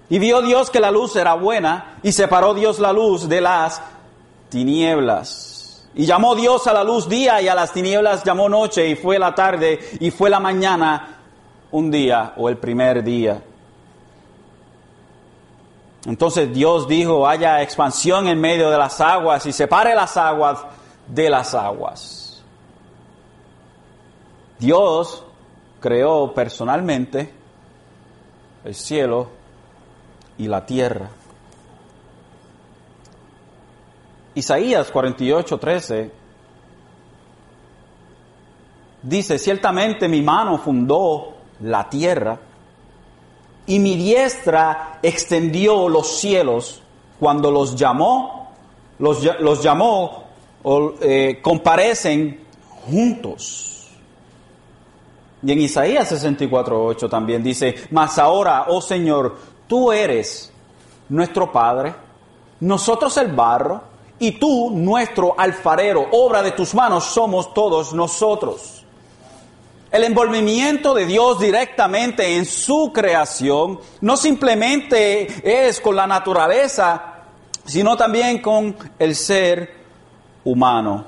Y 0.08 0.18
vio 0.18 0.40
Dios 0.42 0.70
que 0.70 0.80
la 0.80 0.90
luz 0.90 1.16
era 1.16 1.34
buena 1.34 1.98
y 2.02 2.12
separó 2.12 2.54
Dios 2.54 2.78
la 2.78 2.92
luz 2.92 3.28
de 3.28 3.40
las 3.40 3.82
tinieblas. 4.48 5.88
Y 5.94 6.06
llamó 6.06 6.34
Dios 6.34 6.66
a 6.66 6.72
la 6.72 6.84
luz 6.84 7.08
día 7.08 7.40
y 7.40 7.48
a 7.48 7.54
las 7.54 7.72
tinieblas 7.72 8.22
llamó 8.22 8.48
noche 8.48 8.86
y 8.86 8.96
fue 8.96 9.18
la 9.18 9.34
tarde 9.34 9.78
y 9.98 10.10
fue 10.10 10.30
la 10.30 10.38
mañana 10.38 11.20
un 11.70 11.90
día 11.90 12.34
o 12.36 12.48
el 12.48 12.58
primer 12.58 13.02
día. 13.02 13.42
Entonces 16.04 16.52
Dios 16.52 16.86
dijo, 16.86 17.26
haya 17.26 17.62
expansión 17.62 18.28
en 18.28 18.40
medio 18.40 18.70
de 18.70 18.78
las 18.78 19.00
aguas 19.00 19.44
y 19.46 19.52
separe 19.52 19.94
las 19.94 20.16
aguas 20.16 20.60
de 21.08 21.28
las 21.28 21.52
aguas. 21.54 22.44
Dios 24.58 25.24
creó 25.80 26.32
personalmente 26.32 27.32
el 28.64 28.74
cielo 28.74 29.35
y 30.38 30.48
la 30.48 30.64
tierra. 30.64 31.08
Isaías 34.34 34.90
48, 34.90 35.58
13 35.58 36.10
dice, 39.02 39.38
ciertamente 39.38 40.08
mi 40.08 40.20
mano 40.20 40.58
fundó 40.58 41.36
la 41.60 41.88
tierra 41.88 42.38
y 43.66 43.78
mi 43.78 43.96
diestra 43.96 44.98
extendió 45.02 45.88
los 45.88 46.18
cielos 46.18 46.82
cuando 47.18 47.50
los 47.50 47.74
llamó, 47.76 48.52
los, 48.98 49.62
llamó, 49.62 50.24
o, 50.62 50.94
eh, 51.00 51.38
comparecen 51.42 52.44
juntos. 52.86 53.88
Y 55.42 55.52
en 55.52 55.60
Isaías 55.60 56.08
64, 56.08 56.84
8 56.84 57.08
también 57.08 57.42
dice, 57.42 57.74
mas 57.90 58.18
ahora, 58.18 58.66
oh 58.68 58.80
Señor, 58.80 59.36
tú 59.66 59.92
eres 59.92 60.52
nuestro 61.08 61.52
Padre, 61.52 61.94
nosotros 62.60 63.16
el 63.16 63.32
barro, 63.32 63.82
y 64.18 64.32
tú 64.32 64.70
nuestro 64.70 65.34
alfarero, 65.38 66.06
obra 66.12 66.42
de 66.42 66.52
tus 66.52 66.74
manos 66.74 67.04
somos 67.04 67.52
todos 67.52 67.92
nosotros. 67.92 68.84
El 69.90 70.04
envolvimiento 70.04 70.94
de 70.94 71.06
Dios 71.06 71.38
directamente 71.38 72.36
en 72.36 72.44
su 72.44 72.92
creación 72.92 73.78
no 74.00 74.16
simplemente 74.16 75.26
es 75.68 75.80
con 75.80 75.94
la 75.94 76.06
naturaleza, 76.06 77.14
sino 77.64 77.96
también 77.96 78.40
con 78.40 78.76
el 78.98 79.14
ser 79.14 79.74
humano. 80.44 81.04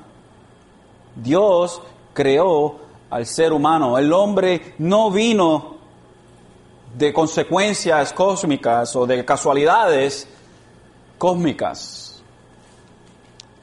Dios 1.15 1.83
creó 2.13 2.77
al 3.11 3.27
ser 3.27 3.53
humano. 3.53 3.99
El 3.99 4.13
hombre 4.13 4.75
no 4.79 5.11
vino 5.11 5.78
de 6.99 7.13
consecuencias 7.13 8.13
cósmicas 8.13 8.97
o 8.97 9.07
de 9.07 9.25
casualidades 9.25 10.27
cósmicas. 11.17 12.21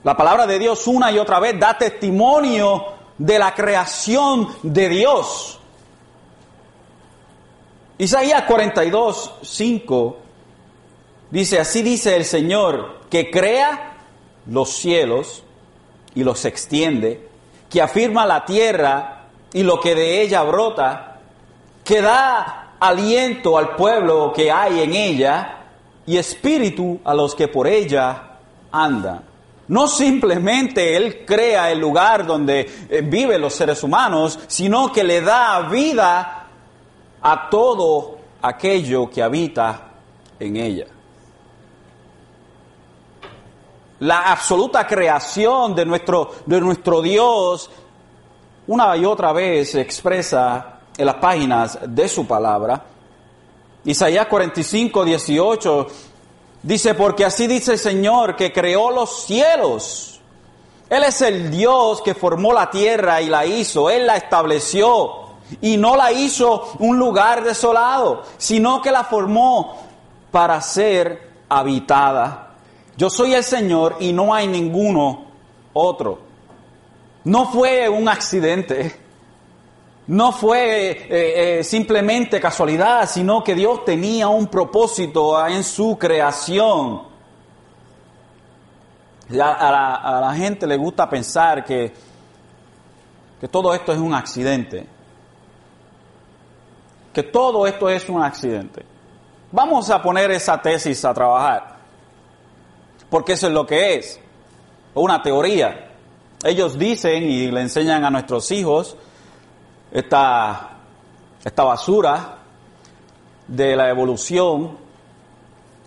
La 0.05 0.15
palabra 0.15 0.47
de 0.47 0.57
Dios 0.57 0.87
una 0.87 1.11
y 1.11 1.19
otra 1.19 1.41
vez 1.41 1.59
da 1.59 1.77
testimonio 1.77 2.85
de 3.17 3.37
la 3.37 3.53
creación 3.53 4.47
de 4.63 4.87
Dios. 4.87 5.59
Isaías 7.97 8.43
42, 8.43 9.33
5 9.41 10.17
dice, 11.31 11.59
así 11.59 11.81
dice 11.81 12.15
el 12.15 12.23
Señor, 12.23 13.01
que 13.09 13.29
crea 13.29 13.97
los 14.47 14.69
cielos 14.69 15.43
y 16.13 16.23
los 16.23 16.45
extiende, 16.45 17.27
que 17.69 17.81
afirma 17.81 18.25
la 18.25 18.45
tierra 18.45 19.25
y 19.51 19.63
lo 19.63 19.81
que 19.81 19.93
de 19.93 20.21
ella 20.21 20.43
brota, 20.43 21.19
que 21.83 22.01
da 22.01 22.64
aliento 22.79 23.57
al 23.57 23.75
pueblo 23.75 24.31
que 24.33 24.51
hay 24.51 24.81
en 24.81 24.93
ella 24.93 25.57
y 26.05 26.17
espíritu 26.17 26.99
a 27.03 27.13
los 27.13 27.35
que 27.35 27.47
por 27.47 27.67
ella 27.67 28.37
andan. 28.71 29.23
No 29.67 29.87
simplemente 29.87 30.95
Él 30.95 31.25
crea 31.25 31.71
el 31.71 31.79
lugar 31.79 32.25
donde 32.25 32.87
eh, 32.89 33.01
viven 33.01 33.41
los 33.41 33.55
seres 33.55 33.81
humanos, 33.83 34.39
sino 34.47 34.91
que 34.91 35.03
le 35.03 35.21
da 35.21 35.61
vida 35.61 36.47
a 37.21 37.49
todo 37.49 38.19
aquello 38.41 39.09
que 39.09 39.23
habita 39.23 39.89
en 40.39 40.55
ella. 40.55 40.85
La 43.99 44.31
absoluta 44.31 44.85
creación 44.85 45.73
de 45.73 45.85
nuestro, 45.85 46.31
de 46.45 46.61
nuestro 46.61 47.01
Dios 47.01 47.71
una 48.67 48.97
y 48.97 49.05
otra 49.05 49.31
vez 49.31 49.75
expresa 49.75 50.74
en 50.97 51.05
las 51.05 51.15
páginas 51.15 51.79
de 51.85 52.07
su 52.07 52.25
palabra. 52.25 52.83
Isaías 53.83 54.27
45, 54.27 55.05
18 55.05 55.87
dice, 56.63 56.93
porque 56.95 57.25
así 57.25 57.47
dice 57.47 57.73
el 57.73 57.79
Señor 57.79 58.35
que 58.35 58.51
creó 58.51 58.91
los 58.91 59.25
cielos. 59.25 60.19
Él 60.89 61.03
es 61.03 61.21
el 61.21 61.51
Dios 61.51 62.01
que 62.01 62.13
formó 62.13 62.53
la 62.53 62.69
tierra 62.69 63.21
y 63.21 63.27
la 63.27 63.45
hizo, 63.45 63.89
Él 63.89 64.05
la 64.07 64.17
estableció 64.17 65.25
y 65.61 65.77
no 65.77 65.95
la 65.95 66.11
hizo 66.11 66.71
un 66.79 66.97
lugar 66.97 67.43
desolado, 67.43 68.23
sino 68.37 68.81
que 68.81 68.91
la 68.91 69.03
formó 69.03 69.77
para 70.31 70.59
ser 70.61 71.29
habitada. 71.49 72.53
Yo 72.97 73.09
soy 73.09 73.33
el 73.33 73.43
Señor 73.43 73.97
y 73.99 74.13
no 74.13 74.33
hay 74.33 74.47
ninguno 74.47 75.25
otro. 75.73 76.19
No 77.23 77.51
fue 77.51 77.89
un 77.89 78.07
accidente, 78.07 78.99
no 80.07 80.31
fue 80.31 80.91
eh, 80.91 81.59
eh, 81.59 81.63
simplemente 81.63 82.39
casualidad, 82.39 83.09
sino 83.09 83.43
que 83.43 83.55
Dios 83.55 83.83
tenía 83.85 84.27
un 84.27 84.47
propósito 84.47 85.45
en 85.47 85.63
su 85.63 85.97
creación. 85.97 87.01
A 89.41 90.21
la, 90.21 90.33
gente 90.35 90.67
le 90.67 90.77
gusta 90.77 91.09
pensar 91.09 91.65
que, 91.65 91.91
que 93.41 93.47
todo 93.47 93.73
esto 93.73 93.91
es 93.91 93.97
un 93.97 94.13
accidente, 94.13 94.85
que 97.11 97.23
todo 97.23 97.65
esto 97.65 97.89
es 97.89 98.07
un 98.07 98.21
accidente. 98.21 98.85
Vamos 99.51 99.89
a 99.89 100.03
poner 100.03 100.29
esa 100.29 100.61
tesis 100.61 101.03
a 101.03 101.13
trabajar, 101.15 101.77
porque 103.09 103.33
eso 103.33 103.47
es 103.47 103.53
lo 103.53 103.65
que 103.65 103.95
es, 103.95 104.19
una 104.93 105.23
teoría. 105.23 105.89
Ellos 106.43 106.77
dicen 106.77 107.23
y 107.23 107.49
le 107.49 107.61
enseñan 107.61 108.05
a 108.05 108.11
nuestros 108.11 108.51
hijos 108.51 108.95
esta, 109.95 110.71
esta 111.43 111.63
basura 111.63 112.37
de 113.47 113.75
la 113.77 113.89
evolución. 113.89 114.77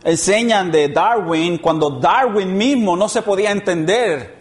Enseñan 0.03 0.71
de 0.71 0.89
Darwin 0.89 1.59
cuando 1.59 1.91
Darwin 1.91 2.57
mismo 2.57 2.97
no 2.97 3.07
se 3.09 3.21
podía 3.21 3.51
entender. 3.51 4.39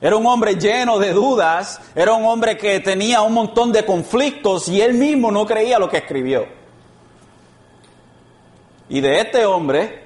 Era 0.00 0.16
un 0.16 0.26
hombre 0.26 0.56
lleno 0.56 0.98
de 0.98 1.12
dudas, 1.12 1.80
era 1.94 2.14
un 2.14 2.24
hombre 2.24 2.56
que 2.56 2.80
tenía 2.80 3.20
un 3.20 3.34
montón 3.34 3.70
de 3.70 3.84
conflictos 3.84 4.68
y 4.68 4.80
él 4.80 4.94
mismo 4.94 5.30
no 5.30 5.46
creía 5.46 5.78
lo 5.78 5.88
que 5.88 5.98
escribió. 5.98 6.46
Y 8.88 9.00
de 9.00 9.20
este 9.20 9.46
hombre, 9.46 10.04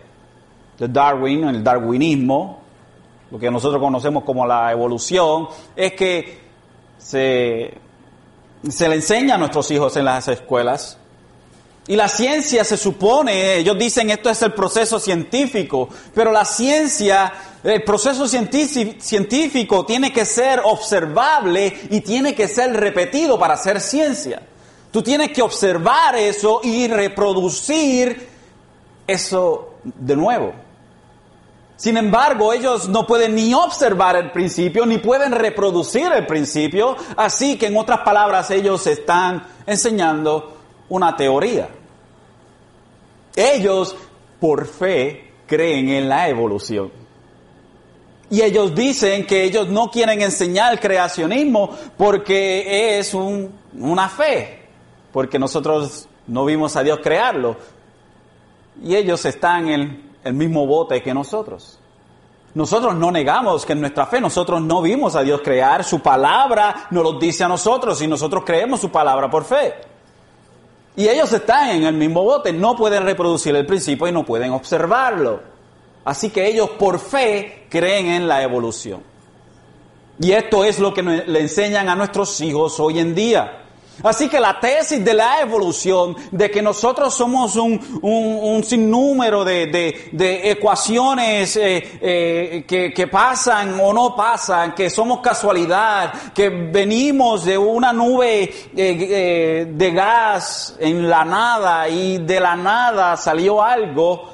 de 0.78 0.88
Darwin, 0.88 1.44
el 1.44 1.64
darwinismo, 1.64 2.60
lo 3.30 3.38
que 3.38 3.50
nosotros 3.50 3.80
conocemos 3.80 4.24
como 4.24 4.46
la 4.46 4.70
evolución, 4.72 5.48
es 5.74 5.92
que 5.94 6.40
se 6.98 7.84
se 8.70 8.88
le 8.88 8.96
enseña 8.96 9.34
a 9.34 9.38
nuestros 9.38 9.70
hijos 9.70 9.96
en 9.96 10.04
las 10.04 10.28
escuelas. 10.28 10.98
Y 11.86 11.96
la 11.96 12.08
ciencia 12.08 12.64
se 12.64 12.78
supone, 12.78 13.56
ellos 13.56 13.76
dicen 13.78 14.08
esto 14.08 14.30
es 14.30 14.40
el 14.40 14.54
proceso 14.54 14.98
científico, 14.98 15.90
pero 16.14 16.32
la 16.32 16.46
ciencia, 16.46 17.30
el 17.62 17.82
proceso 17.84 18.26
científico 18.26 19.84
tiene 19.84 20.10
que 20.10 20.24
ser 20.24 20.62
observable 20.64 21.80
y 21.90 22.00
tiene 22.00 22.34
que 22.34 22.48
ser 22.48 22.72
repetido 22.72 23.38
para 23.38 23.54
hacer 23.54 23.82
ciencia. 23.82 24.40
Tú 24.90 25.02
tienes 25.02 25.30
que 25.32 25.42
observar 25.42 26.16
eso 26.16 26.60
y 26.62 26.88
reproducir 26.88 28.28
eso 29.06 29.74
de 29.84 30.16
nuevo. 30.16 30.63
Sin 31.76 31.96
embargo, 31.96 32.52
ellos 32.52 32.88
no 32.88 33.06
pueden 33.06 33.34
ni 33.34 33.52
observar 33.52 34.16
el 34.16 34.30
principio, 34.30 34.86
ni 34.86 34.98
pueden 34.98 35.32
reproducir 35.32 36.06
el 36.12 36.26
principio, 36.26 36.96
así 37.16 37.58
que 37.58 37.66
en 37.66 37.76
otras 37.76 38.00
palabras 38.00 38.50
ellos 38.50 38.86
están 38.86 39.44
enseñando 39.66 40.56
una 40.88 41.16
teoría. 41.16 41.68
Ellos, 43.34 43.96
por 44.38 44.66
fe, 44.66 45.32
creen 45.46 45.88
en 45.88 46.08
la 46.08 46.28
evolución. 46.28 46.92
Y 48.30 48.42
ellos 48.42 48.74
dicen 48.74 49.26
que 49.26 49.44
ellos 49.44 49.68
no 49.68 49.90
quieren 49.90 50.22
enseñar 50.22 50.72
el 50.72 50.80
creacionismo 50.80 51.70
porque 51.96 52.98
es 52.98 53.12
una 53.14 54.08
fe, 54.08 54.62
porque 55.12 55.38
nosotros 55.38 56.08
no 56.26 56.44
vimos 56.44 56.76
a 56.76 56.82
Dios 56.82 57.00
crearlo. 57.02 57.56
Y 58.82 58.96
ellos 58.96 59.24
están 59.24 59.68
en 59.68 60.03
el 60.24 60.34
mismo 60.34 60.66
bote 60.66 61.02
que 61.02 61.14
nosotros. 61.14 61.78
Nosotros 62.54 62.94
no 62.94 63.10
negamos 63.10 63.66
que 63.66 63.72
en 63.72 63.80
nuestra 63.80 64.06
fe 64.06 64.20
nosotros 64.20 64.62
no 64.62 64.80
vimos 64.80 65.16
a 65.16 65.22
Dios 65.22 65.40
crear, 65.42 65.82
su 65.82 66.00
palabra 66.00 66.86
nos 66.90 67.02
lo 67.02 67.18
dice 67.18 67.42
a 67.42 67.48
nosotros 67.48 68.00
y 68.00 68.06
nosotros 68.06 68.44
creemos 68.46 68.80
su 68.80 68.90
palabra 68.90 69.28
por 69.28 69.44
fe. 69.44 69.74
Y 70.96 71.08
ellos 71.08 71.32
están 71.32 71.70
en 71.70 71.84
el 71.84 71.94
mismo 71.94 72.22
bote, 72.22 72.52
no 72.52 72.76
pueden 72.76 73.02
reproducir 73.02 73.56
el 73.56 73.66
principio 73.66 74.06
y 74.06 74.12
no 74.12 74.24
pueden 74.24 74.52
observarlo. 74.52 75.40
Así 76.04 76.30
que 76.30 76.46
ellos 76.46 76.70
por 76.70 77.00
fe 77.00 77.66
creen 77.68 78.06
en 78.06 78.28
la 78.28 78.42
evolución. 78.42 79.02
Y 80.20 80.30
esto 80.30 80.64
es 80.64 80.78
lo 80.78 80.94
que 80.94 81.02
le 81.02 81.40
enseñan 81.40 81.88
a 81.88 81.96
nuestros 81.96 82.40
hijos 82.40 82.78
hoy 82.78 83.00
en 83.00 83.16
día. 83.16 83.63
Así 84.02 84.28
que 84.28 84.40
la 84.40 84.58
tesis 84.58 85.04
de 85.04 85.14
la 85.14 85.40
evolución, 85.40 86.16
de 86.32 86.50
que 86.50 86.60
nosotros 86.60 87.14
somos 87.14 87.54
un, 87.56 88.62
sinnúmero 88.64 89.44
de, 89.44 90.40
ecuaciones 90.50 91.56
eh, 91.56 91.98
eh, 92.00 92.92
que, 92.94 93.06
pasan 93.06 93.78
o 93.80 93.92
no 93.92 94.16
pasan, 94.16 94.74
que 94.74 94.90
somos 94.90 95.20
casualidad, 95.20 96.12
que 96.34 96.48
venimos 96.48 97.44
de 97.44 97.56
una 97.56 97.92
nube 97.92 98.52
eh, 98.76 99.66
de 99.70 99.90
gas 99.92 100.76
en 100.80 101.08
la 101.08 101.24
nada 101.24 101.88
y 101.88 102.18
de 102.18 102.40
la 102.40 102.56
nada 102.56 103.16
salió 103.16 103.62
algo, 103.62 104.30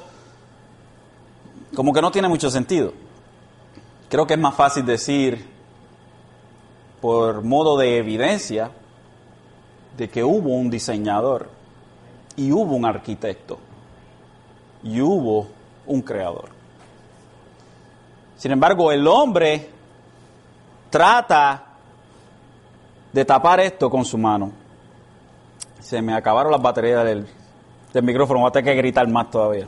como 1.75 1.93
que 1.93 2.01
no 2.01 2.11
tiene 2.11 2.27
mucho 2.27 2.49
sentido. 2.49 2.93
Creo 4.09 4.25
que 4.25 4.33
es 4.33 4.39
más 4.39 4.55
fácil 4.55 4.85
decir, 4.85 5.47
por 6.99 7.43
modo 7.43 7.77
de 7.77 7.97
evidencia, 7.97 8.71
de 10.01 10.09
que 10.09 10.23
hubo 10.23 10.55
un 10.55 10.67
diseñador 10.67 11.47
y 12.35 12.51
hubo 12.51 12.73
un 12.73 12.85
arquitecto 12.85 13.59
y 14.81 14.99
hubo 14.99 15.47
un 15.85 16.01
creador. 16.01 16.49
Sin 18.35 18.51
embargo, 18.51 18.91
el 18.91 19.05
hombre 19.05 19.69
trata 20.89 21.67
de 23.13 23.25
tapar 23.25 23.59
esto 23.59 23.91
con 23.91 24.03
su 24.03 24.17
mano. 24.17 24.51
Se 25.79 26.01
me 26.01 26.15
acabaron 26.15 26.51
las 26.51 26.61
baterías 26.63 27.05
del, 27.05 27.27
micrófono, 28.01 28.39
voy 28.39 28.49
a 28.49 28.51
tener 28.53 28.73
que 28.73 28.81
gritar 28.81 29.07
más 29.07 29.29
todavía. 29.29 29.67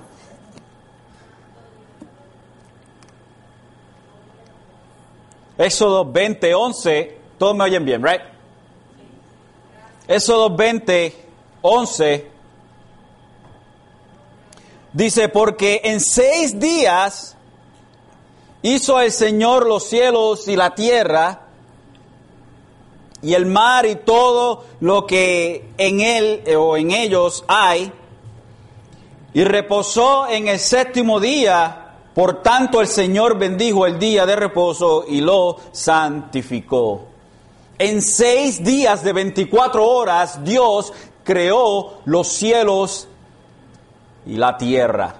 Éxodo 5.59 6.11
20, 6.11 6.55
11, 6.55 7.17
todos 7.37 7.55
me 7.55 7.65
oyen 7.65 7.85
bien, 7.85 8.03
¿right? 8.03 8.32
Éxodo 10.07 10.49
20, 10.49 11.15
11, 11.61 12.27
dice, 14.91 15.29
porque 15.29 15.79
en 15.85 16.01
seis 16.01 16.59
días 16.59 17.37
hizo 18.61 18.99
el 18.99 19.13
Señor 19.13 19.65
los 19.65 19.85
cielos 19.85 20.47
y 20.49 20.57
la 20.57 20.75
tierra, 20.75 21.39
y 23.21 23.33
el 23.33 23.45
mar 23.45 23.85
y 23.85 23.95
todo 23.95 24.65
lo 24.81 25.07
que 25.07 25.69
en 25.77 26.01
él 26.01 26.43
eh, 26.45 26.57
o 26.57 26.75
en 26.75 26.91
ellos 26.91 27.45
hay, 27.47 27.89
y 29.33 29.43
reposó 29.45 30.27
en 30.27 30.49
el 30.49 30.59
séptimo 30.59 31.21
día, 31.21 31.93
por 32.13 32.43
tanto 32.43 32.81
el 32.81 32.87
Señor 32.87 33.37
bendijo 33.37 33.87
el 33.87 33.97
día 33.99 34.25
de 34.25 34.35
reposo 34.35 35.05
y 35.07 35.21
lo 35.21 35.57
santificó. 35.71 37.12
En 37.83 38.01
seis 38.01 38.63
días 38.63 39.03
de 39.03 39.11
24 39.11 39.85
horas 39.85 40.41
Dios 40.41 40.93
creó 41.25 41.99
los 42.05 42.29
cielos 42.29 43.09
y 44.25 44.37
la 44.37 44.57
tierra. 44.57 45.15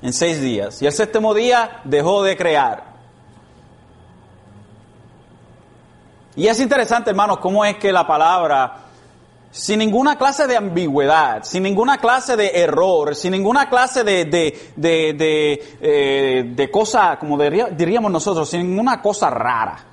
En 0.00 0.12
seis 0.12 0.40
días. 0.40 0.80
Y 0.80 0.86
el 0.86 0.92
séptimo 0.92 1.34
día 1.34 1.80
dejó 1.82 2.22
de 2.22 2.36
crear. 2.36 2.84
Y 6.36 6.46
es 6.46 6.60
interesante, 6.60 7.10
hermanos, 7.10 7.38
cómo 7.38 7.64
es 7.64 7.76
que 7.78 7.90
la 7.90 8.06
palabra 8.06 8.84
sin 9.50 9.80
ninguna 9.80 10.16
clase 10.16 10.46
de 10.46 10.56
ambigüedad, 10.56 11.42
sin 11.42 11.64
ninguna 11.64 11.98
clase 11.98 12.36
de 12.36 12.50
error, 12.50 13.16
sin 13.16 13.32
ninguna 13.32 13.68
clase 13.68 14.04
de, 14.04 14.24
de, 14.26 14.72
de, 14.76 15.14
de, 15.14 16.54
eh, 16.56 16.70
cosa, 16.70 17.18
como 17.18 17.36
diríamos 17.36 18.12
nosotros, 18.12 18.48
sin 18.48 18.70
ninguna 18.70 19.02
cosa 19.02 19.30
rara. 19.30 19.87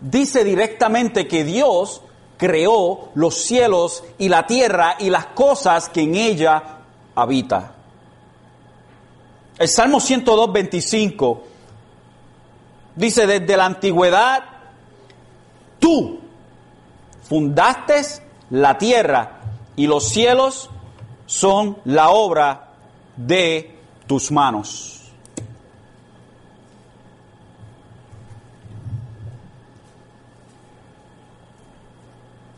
Dice 0.00 0.44
directamente 0.44 1.26
que 1.26 1.44
Dios 1.44 2.02
creó 2.36 3.10
los 3.14 3.34
cielos 3.34 4.04
y 4.18 4.28
la 4.28 4.46
tierra 4.46 4.96
y 4.98 5.10
las 5.10 5.26
cosas 5.26 5.88
que 5.88 6.02
en 6.02 6.14
ella 6.14 6.62
habita. 7.14 7.74
El 9.58 9.68
Salmo 9.68 10.00
102, 10.00 10.52
25 10.52 11.42
dice, 12.94 13.26
desde 13.26 13.56
la 13.56 13.66
antigüedad, 13.66 14.44
tú 15.80 16.20
fundaste 17.22 18.02
la 18.50 18.78
tierra 18.78 19.40
y 19.74 19.86
los 19.86 20.08
cielos 20.08 20.70
son 21.26 21.78
la 21.84 22.10
obra 22.10 22.68
de 23.16 23.78
tus 24.06 24.30
manos. 24.30 24.97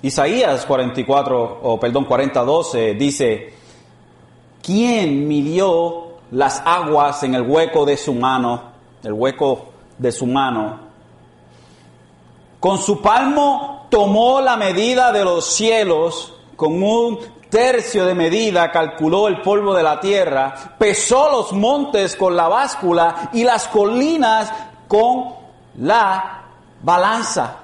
Isaías 0.03 0.65
44, 0.65 1.61
o 1.63 1.79
perdón, 1.79 2.05
40, 2.07 2.43
12 2.43 2.95
dice, 2.95 3.55
¿quién 4.63 5.29
midió 5.29 6.15
las 6.31 6.63
aguas 6.65 7.23
en 7.23 7.35
el 7.35 7.43
hueco 7.43 7.85
de 7.85 7.97
su 7.97 8.15
mano, 8.15 8.63
el 9.03 9.13
hueco 9.13 9.67
de 9.99 10.11
su 10.11 10.27
mano? 10.27 10.81
Con 12.59 12.79
su 12.79 13.03
palmo 13.03 13.87
tomó 13.91 14.41
la 14.41 14.57
medida 14.57 15.13
de 15.13 15.25
los 15.25 15.47
cielos, 15.47 16.35
con 16.57 16.83
un 16.83 17.19
tercio 17.51 18.07
de 18.07 18.15
medida 18.15 18.71
calculó 18.71 19.29
el 19.29 19.43
polvo 19.43 19.75
de 19.75 19.83
la 19.83 20.01
tierra, 20.01 20.77
pesó 20.79 21.31
los 21.31 21.53
montes 21.53 22.17
con 22.17 22.37
la 22.37 22.49
báscula 22.49 23.31
y 23.35 23.45
las 23.45 23.69
colinas 23.69 24.51
con 24.89 25.35
la 25.79 26.45
balanza. 26.83 27.57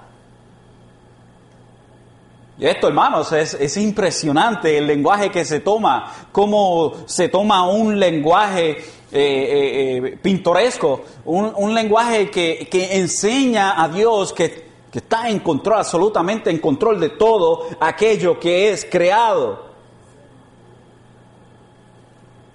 Esto, 2.59 2.89
hermanos, 2.89 3.33
es, 3.33 3.77
impresionante 3.77 4.79
el 4.79 4.87
lenguaje 4.87 5.31
que 5.31 5.45
se 5.45 5.61
toma, 5.61 6.13
cómo 6.33 6.95
se 7.07 7.29
toma 7.29 7.69
un 7.69 7.99
lenguaje 7.99 8.71
eh, 8.71 8.79
eh, 9.13 9.97
eh, 9.97 10.19
pintoresco, 10.23 11.03
un, 11.27 11.53
un 11.55 11.75
lenguaje 11.75 12.31
que, 12.31 12.67
que 12.71 12.97
enseña 12.97 13.83
a 13.83 13.89
Dios 13.89 14.33
que 14.33 14.67
que 14.97 15.01
está 15.01 15.29
en 15.29 15.41
control, 15.41 15.81
absolutamente 15.81 16.49
en 16.49 16.57
control 16.57 16.99
de 16.99 17.11
todo 17.11 17.69
aquello 17.79 18.41
que 18.41 18.71
es 18.71 18.87
creado. 18.91 19.67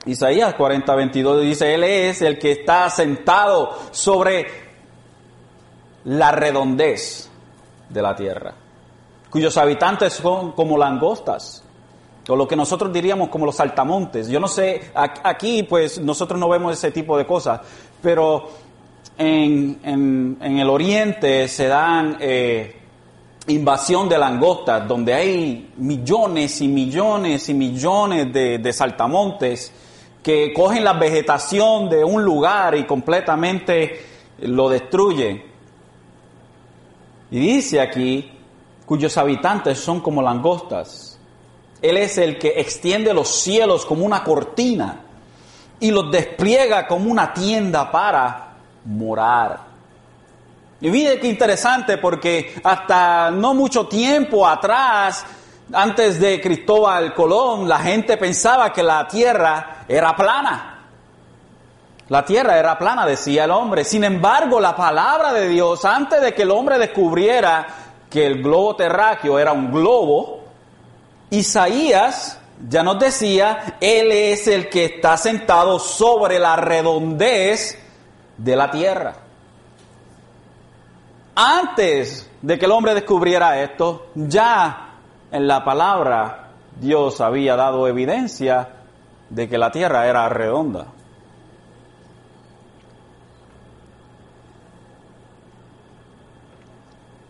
Isaías 0.06 0.56
40, 0.56 0.96
22 0.96 1.42
dice, 1.44 1.72
Él 1.76 1.84
es 1.84 2.24
el 2.24 2.40
que 2.40 2.54
está 2.54 2.90
sentado 2.90 3.78
sobre 3.92 4.48
la 6.06 6.32
redondez 6.32 7.30
de 7.90 8.02
la 8.02 8.16
tierra, 8.16 8.56
cuyos 9.32 9.58
habitantes 9.58 10.14
son 10.14 10.52
como 10.52 10.78
langostas, 10.78 11.64
o 12.28 12.36
lo 12.36 12.48
que 12.48 12.56
nosotros 12.56 12.94
diríamos 12.94 13.30
como 13.30 13.46
los 13.46 13.56
saltamontes. 13.56 14.28
Yo 14.28 14.40
no 14.40 14.48
sé, 14.48 14.92
aquí 14.94 15.64
pues 15.64 16.00
nosotros 16.00 16.40
no 16.40 16.48
vemos 16.50 16.74
ese 16.74 16.92
tipo 16.92 17.18
de 17.18 17.26
cosas, 17.26 17.62
pero 18.02 18.50
en, 19.18 20.38
el 20.42 20.70
oriente 20.70 21.48
se 21.48 21.68
dan 21.68 22.18
eh, 22.20 22.76
invasión 23.48 24.10
de 24.10 24.18
langostas, 24.18 24.88
donde 24.88 25.14
hay 25.14 25.72
millones 25.78 26.62
y 26.62 26.68
millones 26.68 27.50
y 27.50 27.54
millones 27.54 28.32
de, 28.34 28.74
saltamontes 28.74 29.72
que 30.22 30.54
cogen 30.54 30.84
la 30.84 30.94
vegetación 30.94 31.90
de 31.90 32.04
un 32.04 32.24
lugar 32.24 32.76
y 32.76 32.84
completamente 32.86 34.00
lo 34.42 34.70
destruyen. 34.70 35.44
Y 37.32 37.40
dice 37.40 37.80
aquí, 37.80 38.30
cuyos 38.86 39.18
habitantes 39.18 39.80
son 39.80 40.02
como 40.02 40.22
langostas. 40.22 41.18
Él 41.82 41.98
es 41.98 42.18
el 42.18 42.38
que 42.38 42.60
extiende 42.60 43.14
los 43.14 43.28
cielos 43.42 43.86
como 43.86 44.06
una 44.06 44.24
cortina 44.24 45.02
y 45.80 45.90
los 45.92 46.12
despliega 46.12 46.88
como 46.88 47.10
una 47.10 47.34
tienda 47.34 47.90
para 47.92 48.54
morar. 48.86 49.72
Y 50.80 50.90
mire 50.90 51.20
qué 51.20 51.28
interesante 51.28 51.98
porque 51.98 52.60
hasta 52.64 53.32
no 53.32 53.54
mucho 53.54 53.88
tiempo 53.88 54.48
atrás, 54.48 55.26
antes 55.74 56.20
de 56.20 56.42
Cristóbal 56.42 57.14
Colón, 57.14 57.68
la 57.68 57.80
gente 57.80 58.18
pensaba 58.18 58.74
que 58.74 58.84
la 58.84 59.08
tierra 59.08 59.86
era 59.88 60.16
plana. 60.16 60.68
La 62.10 62.26
tierra 62.26 62.58
era 62.58 62.78
plana, 62.78 63.06
decía 63.06 63.46
el 63.46 63.52
hombre. 63.52 63.86
Sin 63.86 64.04
embargo, 64.04 64.60
la 64.60 64.76
palabra 64.76 65.32
de 65.32 65.48
Dios, 65.48 65.86
antes 65.86 66.20
de 66.20 66.34
que 66.34 66.42
el 66.42 66.52
hombre 66.52 66.78
descubriera 66.78 67.66
que 68.12 68.28
el 68.28 68.44
globo 68.44 68.76
terráqueo 68.76 69.40
era 69.40 69.54
un 69.54 69.72
globo, 69.72 70.42
Isaías 71.32 72.38
ya 72.70 72.84
nos 72.84 73.00
decía, 73.00 73.78
Él 73.80 74.12
es 74.12 74.48
el 74.48 74.70
que 74.70 74.86
está 74.86 75.18
sentado 75.18 75.80
sobre 75.80 76.38
la 76.38 76.56
redondez 76.58 77.80
de 78.38 78.56
la 78.56 78.70
tierra. 78.70 79.16
Antes 81.34 82.30
de 82.42 82.60
que 82.60 82.66
el 82.66 82.72
hombre 82.72 82.94
descubriera 82.94 83.62
esto, 83.64 84.08
ya 84.14 84.90
en 85.32 85.48
la 85.48 85.64
palabra 85.64 86.50
Dios 86.80 87.22
había 87.22 87.56
dado 87.56 87.88
evidencia 87.88 88.68
de 89.30 89.48
que 89.48 89.58
la 89.58 89.72
tierra 89.72 90.08
era 90.08 90.28
redonda. 90.30 90.88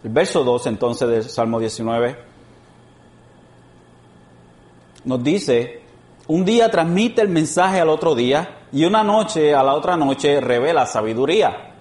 El 0.04 0.10
verso 0.10 0.44
2 0.44 0.68
entonces 0.68 1.08
del 1.08 1.24
Salmo 1.30 1.60
19 1.60 2.18
nos 5.06 5.24
dice, 5.24 5.82
un 6.28 6.46
día 6.46 6.70
transmite 6.70 7.22
el 7.22 7.30
mensaje 7.30 7.80
al 7.80 7.90
otro 7.90 8.16
día 8.16 8.62
y 8.72 8.86
una 8.86 9.04
noche 9.04 9.54
a 9.54 9.64
la 9.64 9.74
otra 9.74 9.98
noche 9.98 10.40
revela 10.40 10.86
sabiduría. 10.86 11.72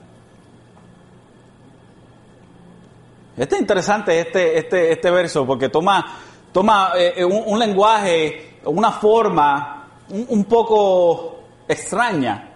Este 3.37 3.55
es 3.55 3.61
interesante 3.61 4.21
este, 4.21 4.59
este, 4.59 4.93
este 4.93 5.11
verso 5.11 5.47
porque 5.47 5.71
toma, 5.71 6.05
toma 6.53 6.93
eh, 6.97 7.25
un, 7.25 7.59
lenguaje, 7.59 8.59
una 8.65 8.93
forma 8.93 9.89
un, 10.11 10.45
poco 10.45 11.41
extraña. 11.67 12.51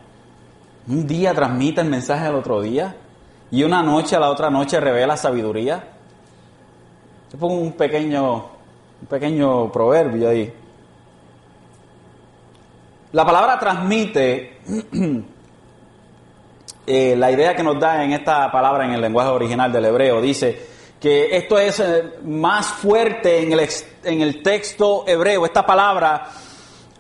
Un 0.87 1.07
día 1.07 1.33
transmite 1.33 1.81
el 1.81 1.89
mensaje 1.89 2.27
al 2.27 2.35
otro 2.35 2.61
día 2.61 2.95
y 3.55 3.63
una 3.63 3.85
noche 3.85 4.17
a 4.17 4.19
la 4.19 4.31
otra 4.31 4.51
noche 4.51 4.81
revela 4.81 5.17
sabiduría. 5.17 5.81
Yo 7.31 7.39
pongo 7.39 7.55
un 7.55 7.75
pequeño, 7.75 8.35
un 9.01 9.07
pequeño 9.09 9.71
proverbio 9.71 10.29
ahí. 10.29 10.53
La 13.13 13.25
palabra 13.25 13.57
transmite 13.57 14.59
eh, 16.87 17.15
la 17.17 17.31
idea 17.31 17.55
que 17.55 17.63
nos 17.63 17.79
da 17.79 18.03
en 18.03 18.15
esta 18.15 18.51
palabra 18.51 18.87
en 18.87 18.95
el 18.95 19.01
lenguaje 19.01 19.31
original 19.31 19.71
del 19.71 19.85
hebreo. 19.85 20.21
Dice 20.21 20.71
que 20.99 21.37
esto 21.37 21.57
es 21.57 21.79
eh, 21.79 22.15
más 22.25 22.67
fuerte 22.67 23.41
en 23.41 23.53
el, 23.53 23.69
en 24.03 24.21
el 24.21 24.43
texto 24.43 25.05
hebreo. 25.07 25.47
Esta 25.47 25.65
palabra 25.65 26.27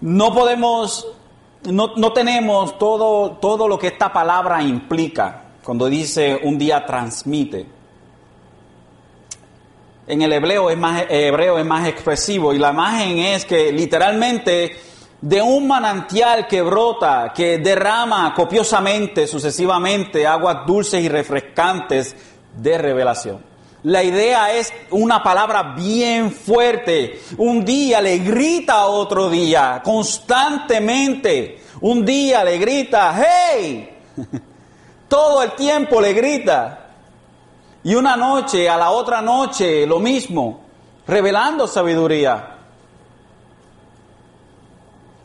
no 0.02 0.32
podemos, 0.32 1.04
no, 1.64 1.96
no 1.96 2.12
tenemos 2.12 2.78
todo, 2.78 3.38
todo 3.38 3.66
lo 3.66 3.76
que 3.76 3.88
esta 3.88 4.12
palabra 4.12 4.62
implica 4.62 5.43
cuando 5.64 5.88
dice 5.88 6.38
un 6.42 6.58
día 6.58 6.84
transmite. 6.84 7.66
En 10.06 10.20
el 10.20 10.32
hebreo 10.32 10.68
es 10.68 10.76
más, 10.76 11.04
hebreo 11.08 11.58
es 11.58 11.64
más 11.64 11.88
expresivo 11.88 12.52
y 12.52 12.58
la 12.58 12.70
imagen 12.70 13.18
es 13.18 13.46
que 13.46 13.72
literalmente 13.72 14.76
de 15.22 15.40
un 15.40 15.66
manantial 15.66 16.46
que 16.46 16.60
brota, 16.60 17.32
que 17.34 17.56
derrama 17.56 18.34
copiosamente, 18.34 19.26
sucesivamente, 19.26 20.26
aguas 20.26 20.66
dulces 20.66 21.02
y 21.02 21.08
refrescantes 21.08 22.14
de 22.58 22.76
revelación. 22.76 23.42
La 23.84 24.02
idea 24.02 24.52
es 24.54 24.70
una 24.90 25.22
palabra 25.22 25.74
bien 25.74 26.30
fuerte. 26.30 27.20
Un 27.38 27.64
día 27.64 28.02
le 28.02 28.18
grita 28.18 28.74
a 28.74 28.86
otro 28.86 29.30
día, 29.30 29.80
constantemente. 29.82 31.60
Un 31.80 32.04
día 32.04 32.44
le 32.44 32.58
grita, 32.58 33.14
hey. 33.16 33.90
Todo 35.08 35.42
el 35.42 35.52
tiempo 35.52 36.00
le 36.00 36.12
grita. 36.12 36.80
Y 37.82 37.94
una 37.94 38.16
noche 38.16 38.68
a 38.68 38.76
la 38.76 38.90
otra 38.90 39.20
noche 39.20 39.86
lo 39.86 40.00
mismo. 40.00 40.60
revelando 41.06 41.66
sabiduría. 41.66 42.56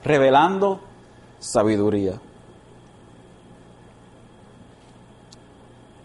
Revelando 0.03 0.79
sabiduría. 1.39 2.19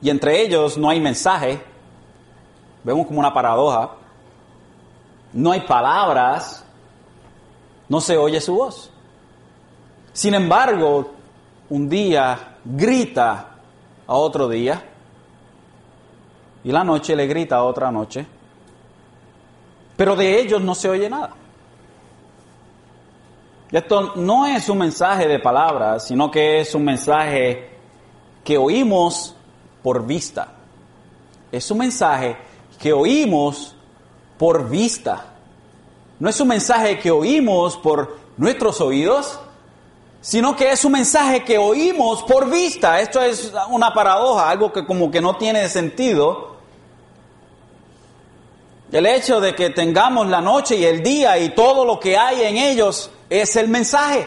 Y 0.00 0.10
entre 0.10 0.42
ellos 0.42 0.78
no 0.78 0.90
hay 0.90 1.00
mensaje. 1.00 1.60
Vemos 2.84 3.06
como 3.06 3.18
una 3.18 3.32
paradoja. 3.32 3.92
No 5.32 5.50
hay 5.50 5.62
palabras. 5.62 6.64
No 7.88 8.00
se 8.00 8.16
oye 8.16 8.40
su 8.40 8.54
voz. 8.54 8.90
Sin 10.12 10.34
embargo, 10.34 11.10
un 11.68 11.88
día 11.88 12.58
grita 12.64 13.53
a 14.06 14.14
otro 14.14 14.48
día 14.48 14.82
y 16.62 16.72
la 16.72 16.84
noche 16.84 17.14
le 17.14 17.26
grita 17.26 17.56
a 17.56 17.64
otra 17.64 17.90
noche, 17.90 18.26
pero 19.96 20.16
de 20.16 20.40
ellos 20.40 20.62
no 20.62 20.74
se 20.74 20.88
oye 20.88 21.08
nada. 21.08 21.34
Esto 23.70 24.14
no 24.16 24.46
es 24.46 24.68
un 24.68 24.78
mensaje 24.78 25.26
de 25.26 25.38
palabras, 25.40 26.06
sino 26.06 26.30
que 26.30 26.60
es 26.60 26.74
un 26.74 26.84
mensaje 26.84 27.70
que 28.44 28.56
oímos 28.56 29.34
por 29.82 30.06
vista. 30.06 30.48
Es 31.50 31.70
un 31.70 31.78
mensaje 31.78 32.36
que 32.78 32.92
oímos 32.92 33.74
por 34.38 34.68
vista. 34.68 35.26
No 36.20 36.28
es 36.28 36.40
un 36.40 36.48
mensaje 36.48 36.98
que 36.98 37.10
oímos 37.10 37.76
por 37.76 38.16
nuestros 38.36 38.80
oídos, 38.80 39.40
sino 40.24 40.56
que 40.56 40.72
es 40.72 40.82
un 40.86 40.92
mensaje 40.92 41.44
que 41.44 41.58
oímos 41.58 42.22
por 42.22 42.48
vista. 42.48 42.98
Esto 42.98 43.20
es 43.20 43.52
una 43.68 43.92
paradoja, 43.92 44.48
algo 44.48 44.72
que 44.72 44.86
como 44.86 45.10
que 45.10 45.20
no 45.20 45.36
tiene 45.36 45.68
sentido. 45.68 46.56
El 48.90 49.04
hecho 49.04 49.38
de 49.38 49.54
que 49.54 49.68
tengamos 49.68 50.26
la 50.28 50.40
noche 50.40 50.76
y 50.76 50.84
el 50.86 51.02
día 51.02 51.36
y 51.36 51.50
todo 51.50 51.84
lo 51.84 52.00
que 52.00 52.16
hay 52.16 52.42
en 52.42 52.56
ellos 52.56 53.10
es 53.28 53.54
el 53.56 53.68
mensaje. 53.68 54.26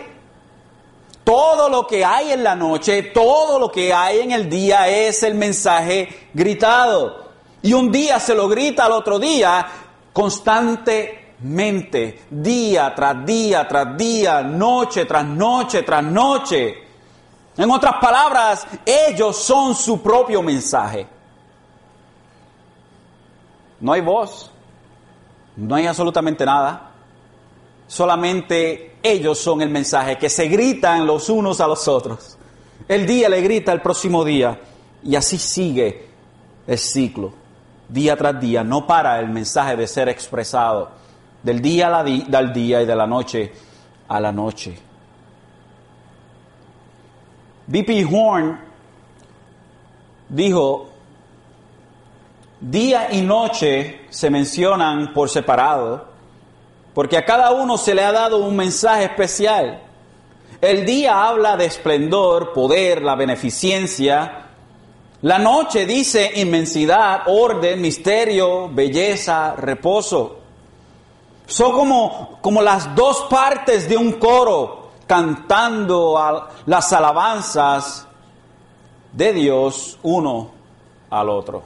Todo 1.24 1.68
lo 1.68 1.88
que 1.88 2.06
hay 2.06 2.32
en 2.32 2.44
la 2.44 2.54
noche, 2.54 3.02
todo 3.02 3.58
lo 3.58 3.72
que 3.72 3.92
hay 3.92 4.20
en 4.20 4.34
el 4.34 4.48
día 4.48 4.88
es 4.90 5.24
el 5.24 5.34
mensaje 5.34 6.30
gritado. 6.32 7.26
Y 7.64 7.74
un 7.74 7.92
día 7.92 8.20
se 8.20 8.36
lo 8.36 8.48
grita 8.48 8.86
al 8.86 8.92
otro 8.92 9.18
día 9.18 9.66
constante 10.14 11.27
mente, 11.40 12.26
día 12.30 12.94
tras 12.96 13.26
día 13.26 13.68
tras 13.68 13.98
día, 13.98 14.42
noche 14.42 15.06
tras 15.06 15.26
noche 15.26 15.84
tras 15.84 16.04
noche. 16.04 16.76
En 17.58 17.72
otras 17.72 17.96
palabras, 18.00 18.68
ellos 18.86 19.36
son 19.38 19.76
su 19.76 20.02
propio 20.02 20.42
mensaje. 20.42 21.08
No 23.80 23.94
hay 23.94 24.02
voz, 24.02 24.52
no 25.56 25.76
hay 25.76 25.88
absolutamente 25.88 26.46
nada. 26.46 26.92
Solamente 27.88 28.98
ellos 29.02 29.40
son 29.40 29.62
el 29.62 29.70
mensaje 29.70 30.18
que 30.18 30.30
se 30.30 30.48
gritan 30.48 31.06
los 31.06 31.30
unos 31.30 31.62
a 31.62 31.68
los 31.68 31.88
otros. 31.88 32.38
El 32.88 33.06
día 33.06 33.30
le 33.30 33.42
grita 33.42 33.72
el 33.72 33.82
próximo 33.82 34.24
día 34.24 34.60
y 35.04 35.16
así 35.16 35.38
sigue 35.38 36.08
el 36.66 36.78
ciclo. 36.78 37.34
Día 37.90 38.18
tras 38.18 38.40
día 38.40 38.64
no 38.64 38.86
para 38.86 39.20
el 39.20 39.30
mensaje 39.30 39.76
de 39.78 39.88
ser 39.88 40.10
expresado 40.10 40.92
del 41.44 41.62
día 41.62 41.88
al 41.98 42.54
día 42.54 42.82
y 42.82 42.86
de 42.86 42.96
la 42.96 43.08
noche 43.08 43.52
a 44.08 44.20
la 44.20 44.32
noche. 44.32 44.78
B.P. 47.68 48.06
Horn 48.06 48.60
dijo, 50.30 50.90
día 52.62 53.10
y 53.12 53.22
noche 53.22 54.06
se 54.10 54.30
mencionan 54.30 55.14
por 55.14 55.30
separado, 55.30 56.08
porque 56.94 57.18
a 57.18 57.26
cada 57.26 57.52
uno 57.52 57.78
se 57.78 57.94
le 57.94 58.04
ha 58.04 58.12
dado 58.12 58.38
un 58.38 58.56
mensaje 58.56 59.04
especial. 59.04 59.82
El 60.62 60.86
día 60.86 61.28
habla 61.28 61.56
de 61.56 61.66
esplendor, 61.66 62.54
poder, 62.54 63.02
la 63.04 63.16
beneficencia. 63.16 64.46
La 65.22 65.38
noche 65.38 65.86
dice 65.86 66.32
inmensidad, 66.36 67.24
orden, 67.28 67.80
misterio, 67.82 68.70
belleza, 68.70 69.56
reposo. 69.56 70.37
Son 71.48 71.72
como, 71.72 72.40
como 72.42 72.62
las 72.62 72.94
dos 72.94 73.26
partes 73.30 73.88
de 73.88 73.98
un 73.98 74.14
coro 74.14 74.92
cantando 75.08 76.46
las 76.66 76.94
alabanzas 76.94 78.06
de 79.14 79.34
Dios 79.34 79.98
uno 80.04 80.52
al 81.10 81.30
otro. 81.30 81.64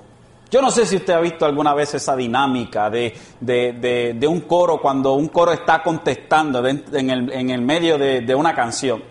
Yo 0.52 0.62
no 0.62 0.70
sé 0.70 0.86
si 0.86 0.98
usted 0.98 1.14
ha 1.14 1.20
visto 1.20 1.46
alguna 1.46 1.74
vez 1.74 1.96
esa 1.96 2.16
dinámica 2.16 2.90
de, 2.90 3.18
de, 3.40 4.28
un 4.28 4.42
coro 4.42 4.80
cuando 4.80 5.14
un 5.14 5.30
coro 5.30 5.54
está 5.54 5.82
contestando 5.82 6.66
en 6.68 7.10
el, 7.10 7.32
en 7.32 7.50
el 7.50 7.62
medio 7.62 7.98
de 7.98 8.36
una 8.36 8.54
canción. 8.54 9.02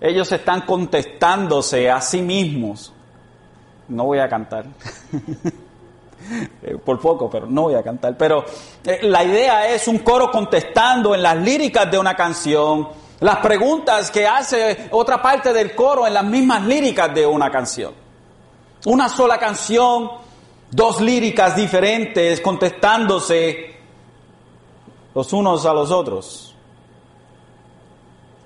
Ellos 0.00 0.30
están 0.32 0.62
contestándose 0.62 1.90
a 1.90 2.00
sí 2.00 2.20
mismos. 2.20 2.92
No 3.88 4.04
voy 4.04 4.18
a 4.18 4.28
cantar. 4.28 4.66
Eh, 6.62 6.76
por 6.84 7.00
poco, 7.00 7.28
pero 7.30 7.46
no 7.46 7.62
voy 7.62 7.74
a 7.74 7.82
cantar. 7.82 8.16
Pero 8.16 8.44
eh, 8.84 9.00
la 9.02 9.24
idea 9.24 9.68
es 9.68 9.88
un 9.88 9.98
coro 9.98 10.30
contestando 10.30 11.14
en 11.14 11.22
las 11.22 11.36
líricas 11.36 11.90
de 11.90 11.98
una 11.98 12.14
canción, 12.14 12.88
las 13.20 13.38
preguntas 13.38 14.10
que 14.10 14.26
hace 14.26 14.88
otra 14.92 15.20
parte 15.20 15.52
del 15.52 15.74
coro 15.74 16.06
en 16.06 16.14
las 16.14 16.24
mismas 16.24 16.64
líricas 16.66 17.14
de 17.14 17.26
una 17.26 17.50
canción. 17.50 17.92
Una 18.86 19.08
sola 19.08 19.38
canción, 19.38 20.10
dos 20.70 21.00
líricas 21.00 21.56
diferentes 21.56 22.40
contestándose 22.40 23.76
los 25.14 25.32
unos 25.32 25.66
a 25.66 25.74
los 25.74 25.90
otros. 25.90 26.54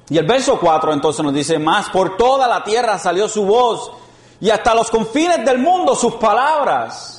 Y 0.08 0.18
el 0.18 0.26
verso 0.26 0.58
4 0.58 0.92
entonces 0.92 1.24
nos 1.24 1.32
dice, 1.32 1.58
más 1.58 1.90
por 1.90 2.16
toda 2.16 2.46
la 2.46 2.62
tierra 2.62 2.98
salió 2.98 3.28
su 3.28 3.44
voz 3.44 3.90
y 4.40 4.50
hasta 4.50 4.74
los 4.74 4.90
confines 4.90 5.44
del 5.44 5.58
mundo 5.58 5.94
sus 5.94 6.14
palabras. 6.16 7.13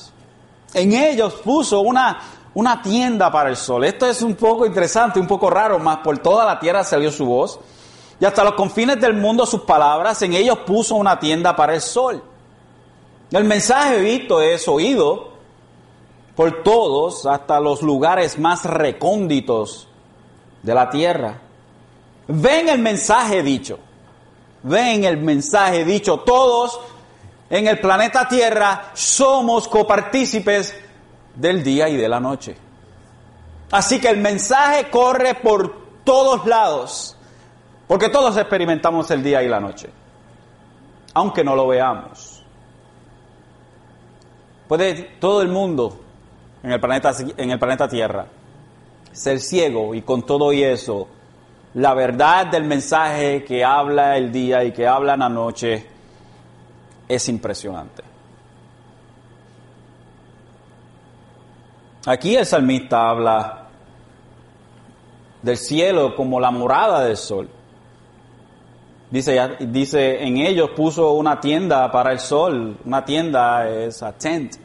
En 0.76 0.92
ellos 0.92 1.36
puso 1.36 1.80
una, 1.80 2.20
una 2.54 2.82
tienda 2.82 3.32
para 3.32 3.50
el 3.50 3.56
sol. 3.56 3.86
Esto 3.86 4.06
es 4.08 4.22
un 4.22 4.36
poco 4.36 4.66
interesante, 4.66 5.22
un 5.22 5.26
poco 5.26 5.50
raro, 5.50 5.80
más 5.80 6.00
por 6.00 6.18
toda 6.18 6.44
la 6.44 6.60
tierra 6.60 6.84
salió 6.84 7.12
su 7.14 7.26
voz. 7.26 7.58
Y 8.20 8.26
hasta 8.26 8.44
los 8.44 8.56
confines 8.56 9.00
del 9.00 9.14
mundo 9.14 9.46
sus 9.46 9.62
palabras, 9.62 10.22
en 10.22 10.34
ellos 10.34 10.60
puso 10.60 10.96
una 10.96 11.18
tienda 11.18 11.56
para 11.56 11.76
el 11.76 11.82
sol. 11.82 12.22
El 13.32 13.46
mensaje 13.46 14.00
visto 14.02 14.42
es 14.42 14.68
oído 14.68 15.30
por 16.36 16.62
todos 16.62 17.26
hasta 17.26 17.62
los 17.62 17.82
lugares 17.82 18.38
más 18.38 18.66
recónditos 18.66 19.88
de 20.62 20.74
la 20.74 20.90
tierra. 20.90 21.40
Ven 22.28 22.68
el 22.68 22.80
mensaje 22.80 23.44
dicho. 23.44 23.80
Ven 24.64 25.06
el 25.06 25.18
mensaje 25.18 25.86
dicho. 25.86 26.20
Todos 26.20 26.82
en 27.50 27.68
el 27.68 27.80
planeta 27.80 28.28
Tierra 28.28 28.92
somos 28.94 29.68
copartícipes 29.68 30.76
del 31.36 31.64
día 31.64 31.90
y 31.90 31.98
de 31.98 32.10
la 32.10 32.20
noche. 32.20 32.56
Así 33.72 34.00
que 34.00 34.10
el 34.10 34.18
mensaje 34.18 34.90
corre 34.90 35.36
por 35.36 35.86
todos 36.04 36.46
lados, 36.46 37.18
porque 37.88 38.10
todos 38.10 38.38
experimentamos 38.38 39.10
el 39.12 39.24
día 39.24 39.44
y 39.44 39.48
la 39.48 39.60
noche, 39.60 39.90
aunque 41.14 41.44
no 41.44 41.56
lo 41.56 41.68
veamos. 41.68 42.44
Puede 44.68 44.94
todo 45.20 45.42
el 45.42 45.50
mundo 45.50 46.00
en 46.64 46.72
el 46.72 46.80
planeta, 46.80 47.14
en 47.38 47.52
el 47.52 47.60
planeta 47.60 47.88
Tierra 47.88 48.26
ser 49.12 49.40
ciego 49.40 49.96
y 49.96 50.02
con 50.02 50.24
todo 50.24 50.52
y 50.52 50.64
eso, 50.64 51.08
la 51.76 51.94
verdad 51.94 52.48
del 52.48 52.66
mensaje 52.66 53.44
que 53.44 53.64
habla 53.64 54.18
el 54.18 54.32
día 54.32 54.64
y 54.64 54.74
que 54.74 54.88
habla 54.88 55.16
la 55.16 55.30
noche 55.30 55.95
es 57.08 57.30
impresionante. 57.30 58.04
Aquí 62.06 62.36
el 62.36 62.46
salmista 62.46 63.10
habla 63.10 63.68
del 65.41 65.58
cielo 65.58 66.15
como 66.15 66.39
la 66.39 66.52
morada 66.52 67.04
del 67.04 67.18
sol. 67.18 67.50
Dice, 69.10 69.39
dice, 69.60 70.24
en 70.24 70.38
ellos 70.38 70.72
puso 70.76 71.13
una 71.13 71.39
tienda 71.39 71.91
para 71.91 72.12
el 72.12 72.20
sol. 72.20 72.78
Una 72.86 73.06
tienda 73.06 73.70
es 73.70 74.04
a 74.04 74.12
tent. 74.12 74.56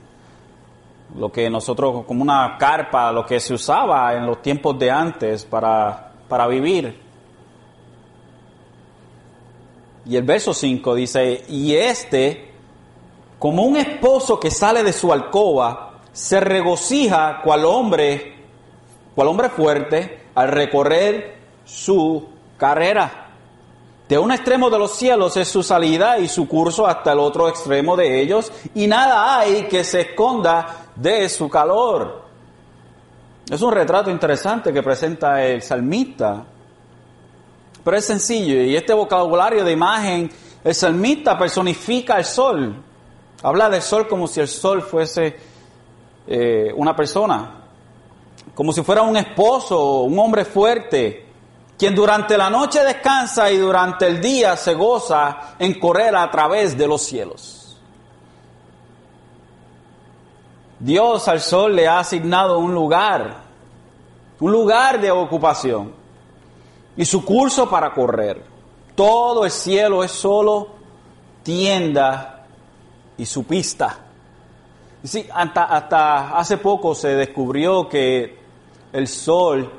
Lo 1.17 1.31
que 1.31 1.49
nosotros, 1.49 2.05
como 2.05 2.23
una 2.23 2.57
carpa, 2.59 3.11
lo 3.13 3.25
que 3.25 3.41
se 3.41 3.55
usaba 3.55 4.15
en 4.15 4.27
los 4.27 4.43
tiempos 4.43 4.79
de 4.79 4.91
antes 4.91 5.45
para, 5.45 6.13
para 6.29 6.47
vivir. 6.47 7.10
Y 10.07 10.17
el 10.17 10.23
verso 10.23 10.55
5 10.55 10.95
dice, 10.95 11.45
y 11.49 11.75
este, 11.75 12.53
como 13.39 13.65
un 13.65 13.77
esposo 13.77 14.41
que 14.41 14.51
sale 14.51 14.83
de 14.83 14.93
su 14.93 15.13
alcoba, 15.13 16.01
se 16.13 16.41
regocija 16.41 17.41
cual 17.43 17.65
hombre, 17.65 18.35
cual 19.15 19.29
hombre 19.29 19.51
fuerte, 19.51 20.21
al 20.35 20.49
recorrer 20.49 21.37
su 21.65 22.27
carrera. 22.57 23.29
De 24.09 24.19
un 24.19 24.33
extremo 24.33 24.71
de 24.71 24.79
los 24.79 24.97
cielos 24.97 25.37
es 25.37 25.47
su 25.47 25.63
salida 25.63 26.19
y 26.19 26.27
su 26.27 26.49
curso 26.49 26.87
hasta 26.87 27.13
el 27.13 27.21
otro 27.21 27.49
extremo 27.49 27.97
de 27.97 28.21
ellos, 28.21 28.51
y 28.75 28.87
nada 28.87 29.39
hay 29.39 29.65
que 29.65 29.85
se 29.85 30.01
esconda 30.01 30.89
de 30.97 31.29
su 31.29 31.49
calor. 31.49 32.25
Es 33.49 33.63
un 33.63 33.73
retrato 33.73 34.11
interesante 34.11 34.73
que 34.73 34.83
presenta 34.83 35.45
el 35.45 35.63
salmista, 35.63 36.45
es 37.95 38.07
sencillo 38.07 38.63
y 38.63 38.77
este 38.77 38.93
vocabulario 38.93 39.65
de 39.65 39.73
imagen, 39.73 40.31
el 40.63 40.75
salmista 40.75 41.39
personifica 41.39 42.19
el 42.19 42.25
sol, 42.25 42.75
habla 43.43 43.71
del 43.71 43.83
sol 43.83 44.07
como 44.09 44.27
si 44.27 44.41
el 44.41 44.49
sol 44.49 44.83
fuese 44.83 45.37
eh, 46.27 46.73
una 46.77 46.95
persona, 46.95 47.65
como 48.55 48.73
si 48.73 48.83
fuera 48.83 49.03
un 49.03 49.17
esposo, 49.17 50.03
un 50.03 50.19
hombre 50.19 50.45
fuerte, 50.45 51.27
quien 51.79 51.95
durante 51.95 52.37
la 52.37 52.51
noche 52.51 52.85
descansa 52.85 53.51
y 53.51 53.57
durante 53.57 54.07
el 54.07 54.21
día 54.21 54.57
se 54.57 54.75
goza 54.75 55.55
en 55.59 55.79
correr 55.81 56.15
a 56.15 56.31
través 56.31 56.77
de 56.77 56.87
los 56.87 57.03
cielos. 57.03 57.79
Dios 60.79 61.29
al 61.29 61.41
sol 61.41 61.77
le 61.77 61.87
ha 61.87 61.99
asignado 61.99 62.59
un 62.59 62.75
lugar, 62.75 63.39
un 64.41 64.53
lugar 64.53 65.01
de 65.01 65.11
ocupación 65.11 66.00
y 66.97 67.05
su 67.05 67.25
curso 67.25 67.69
para 67.69 67.93
correr. 67.93 68.43
Todo 68.95 69.45
el 69.45 69.51
cielo 69.51 70.05
es 70.05 70.11
solo 70.11 70.69
tienda 71.43 72.45
y 73.17 73.25
su 73.25 73.45
pista. 73.45 73.99
Sí, 75.03 75.27
hasta, 75.33 75.65
hasta 75.65 76.37
hace 76.37 76.59
poco 76.59 76.95
se 76.95 77.15
descubrió 77.15 77.89
que 77.89 78.39
el 78.93 79.09
sol 79.09 79.71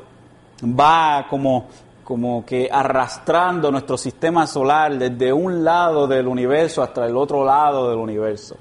va 0.63 1.27
como 1.29 1.67
como 2.11 2.45
que 2.45 2.67
arrastrando 2.69 3.71
nuestro 3.71 3.97
sistema 3.97 4.45
solar 4.45 4.97
desde 4.97 5.31
un 5.31 5.63
lado 5.63 6.07
del 6.07 6.27
universo 6.27 6.83
hasta 6.83 7.05
el 7.05 7.15
otro 7.15 7.45
lado 7.45 7.89
del 7.89 7.99
universo. 7.99 8.57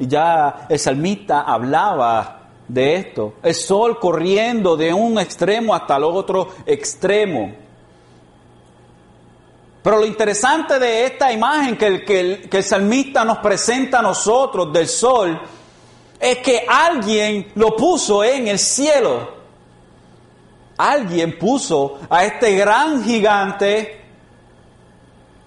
Y 0.00 0.08
ya 0.08 0.66
el 0.68 0.80
salmista 0.80 1.42
hablaba 1.42 2.37
de 2.68 2.96
esto, 2.96 3.34
el 3.42 3.54
sol 3.54 3.98
corriendo 3.98 4.76
de 4.76 4.92
un 4.92 5.18
extremo 5.18 5.74
hasta 5.74 5.96
el 5.96 6.04
otro 6.04 6.50
extremo. 6.66 7.52
Pero 9.82 10.00
lo 10.00 10.06
interesante 10.06 10.78
de 10.78 11.06
esta 11.06 11.32
imagen 11.32 11.78
que 11.78 11.86
el, 11.86 12.04
que 12.04 12.20
el, 12.20 12.48
que 12.50 12.62
salmista 12.62 13.24
nos 13.24 13.38
presenta 13.38 14.00
a 14.00 14.02
nosotros 14.02 14.70
del 14.70 14.86
sol 14.86 15.40
es 16.20 16.38
que 16.38 16.66
alguien 16.68 17.52
lo 17.54 17.74
puso 17.74 18.22
en 18.22 18.48
el 18.48 18.58
cielo. 18.58 19.38
Alguien 20.76 21.38
puso 21.38 21.98
a 22.10 22.24
este 22.24 22.54
gran 22.54 23.02
gigante 23.02 23.98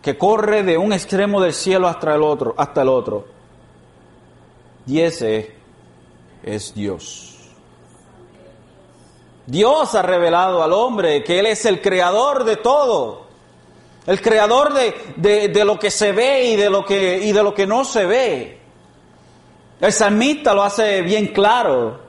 que 0.01 0.17
corre 0.17 0.63
de 0.63 0.77
un 0.77 0.91
extremo 0.91 1.39
del 1.39 1.53
cielo 1.53 1.88
hasta 1.88 2.15
el 2.15 2.23
otro, 2.23 2.55
hasta 2.57 2.81
el 2.81 2.89
otro. 2.89 3.27
Y 4.88 4.99
ese 5.01 5.61
es 6.43 6.73
Dios. 6.73 7.38
Dios 9.45 9.95
ha 9.95 10.01
revelado 10.01 10.63
al 10.63 10.71
hombre 10.73 11.23
que 11.23 11.39
Él 11.39 11.45
es 11.47 11.65
el 11.65 11.82
creador 11.82 12.43
de 12.43 12.58
todo. 12.58 13.27
El 14.08 14.21
creador 14.21 14.73
de, 14.73 14.95
de, 15.17 15.47
de, 15.49 15.65
lo 15.65 15.77
que 15.77 15.91
se 15.91 16.12
ve 16.12 16.45
y 16.45 16.56
de 16.56 16.69
lo 16.69 16.84
que, 16.86 17.19
y 17.19 17.32
de 17.32 17.43
lo 17.43 17.54
que 17.54 17.67
no 17.67 17.84
se 17.84 18.06
ve. 18.06 18.60
El 19.80 19.91
salmista 19.91 20.54
lo 20.54 20.63
hace 20.63 21.01
bien 21.01 21.27
claro. 21.27 21.99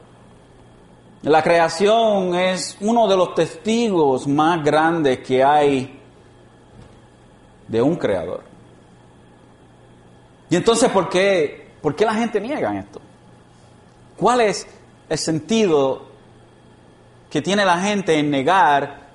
La 1.22 1.42
creación 1.42 2.34
es 2.34 2.76
uno 2.80 3.06
de 3.08 3.16
los 3.16 3.34
testigos 3.34 4.26
más 4.26 4.62
grandes 4.64 5.18
que 5.20 5.42
hay 5.42 5.98
de 7.68 7.82
un 7.82 7.96
creador. 7.96 8.42
Y 10.50 10.56
entonces, 10.56 10.90
¿por 10.90 11.08
qué, 11.08 11.72
por 11.80 11.94
qué 11.94 12.04
la 12.04 12.14
gente 12.14 12.40
niega 12.40 12.78
esto? 12.78 13.00
¿Cuál 14.16 14.40
es 14.42 14.66
el 15.08 15.18
sentido 15.18 16.02
que 17.30 17.42
tiene 17.42 17.64
la 17.64 17.78
gente 17.80 18.18
en 18.18 18.30
negar 18.30 19.08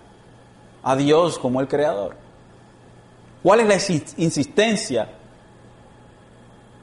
a 0.83 0.95
Dios 0.95 1.37
como 1.39 1.61
el 1.61 1.67
creador? 1.67 2.15
¿Cuál 3.43 3.61
es 3.61 3.67
la 3.67 3.95
insistencia? 4.17 5.09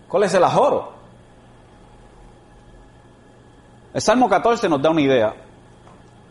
¿Cuál 0.09 0.23
es 0.25 0.35
el 0.35 0.45
ajoro? 0.45 0.93
El 3.93 4.01
Salmo 4.01 4.29
14 4.29 4.69
nos 4.69 4.83
da 4.83 4.91
una 4.91 5.01
idea. 5.01 5.35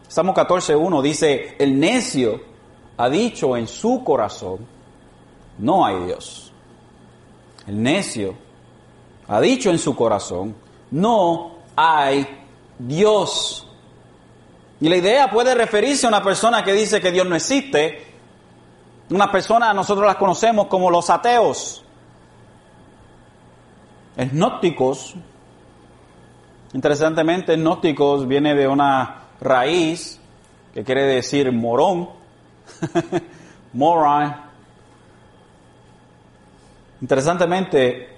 Salmo 0.07 0.33
14.1 0.33 1.01
dice, 1.01 1.55
el 1.57 1.79
necio 1.79 2.41
ha 2.97 3.09
dicho 3.09 3.55
en 3.57 3.67
su 3.67 4.03
corazón, 4.03 4.67
no 5.57 5.85
hay 5.85 6.05
Dios. 6.05 6.51
El 7.65 7.81
necio 7.81 8.35
ha 9.27 9.39
dicho 9.39 9.69
en 9.69 9.79
su 9.79 9.95
corazón, 9.95 10.55
no 10.91 11.52
hay 11.75 12.27
Dios. 12.79 13.67
Y 14.79 14.89
la 14.89 14.97
idea 14.97 15.29
puede 15.29 15.55
referirse 15.55 16.05
a 16.05 16.09
una 16.09 16.23
persona 16.23 16.63
que 16.63 16.73
dice 16.73 16.99
que 16.99 17.11
Dios 17.11 17.27
no 17.27 17.35
existe. 17.35 18.05
Una 19.09 19.31
persona, 19.31 19.73
nosotros 19.73 20.05
las 20.05 20.15
conocemos 20.15 20.67
como 20.67 20.89
los 20.89 21.09
ateos, 21.09 21.83
gnósticos, 24.15 25.15
Interesantemente, 26.73 27.55
gnósticos 27.55 28.27
viene 28.27 28.55
de 28.55 28.67
una 28.67 29.25
raíz 29.39 30.19
que 30.73 30.83
quiere 30.83 31.03
decir 31.03 31.51
morón, 31.51 32.09
moron. 33.73 34.35
Interesantemente, 36.99 38.12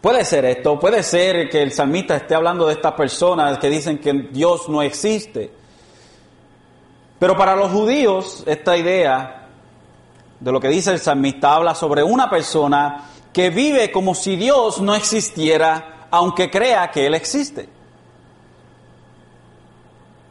puede 0.00 0.24
ser 0.24 0.44
esto, 0.44 0.78
puede 0.78 1.02
ser 1.02 1.48
que 1.48 1.62
el 1.62 1.72
salmista 1.72 2.16
esté 2.16 2.34
hablando 2.34 2.66
de 2.66 2.74
estas 2.74 2.92
personas 2.92 3.58
que 3.58 3.68
dicen 3.68 3.98
que 3.98 4.12
Dios 4.12 4.68
no 4.68 4.82
existe. 4.82 5.50
Pero 7.18 7.36
para 7.36 7.56
los 7.56 7.72
judíos, 7.72 8.44
esta 8.46 8.76
idea 8.76 9.48
de 10.38 10.52
lo 10.52 10.60
que 10.60 10.68
dice 10.68 10.92
el 10.92 11.00
salmista 11.00 11.54
habla 11.54 11.74
sobre 11.74 12.02
una 12.02 12.30
persona 12.30 13.04
que 13.32 13.50
vive 13.50 13.90
como 13.90 14.14
si 14.14 14.36
Dios 14.36 14.80
no 14.80 14.94
existiera 14.94 16.06
aunque 16.10 16.50
crea 16.50 16.90
que 16.90 17.06
Él 17.06 17.14
existe. 17.14 17.68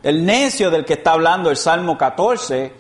El 0.04 0.26
necio 0.26 0.72
del 0.72 0.86
que 0.86 0.94
está 0.94 1.12
hablando 1.12 1.50
el 1.50 1.58
Salmo 1.58 1.98
14, 1.98 2.72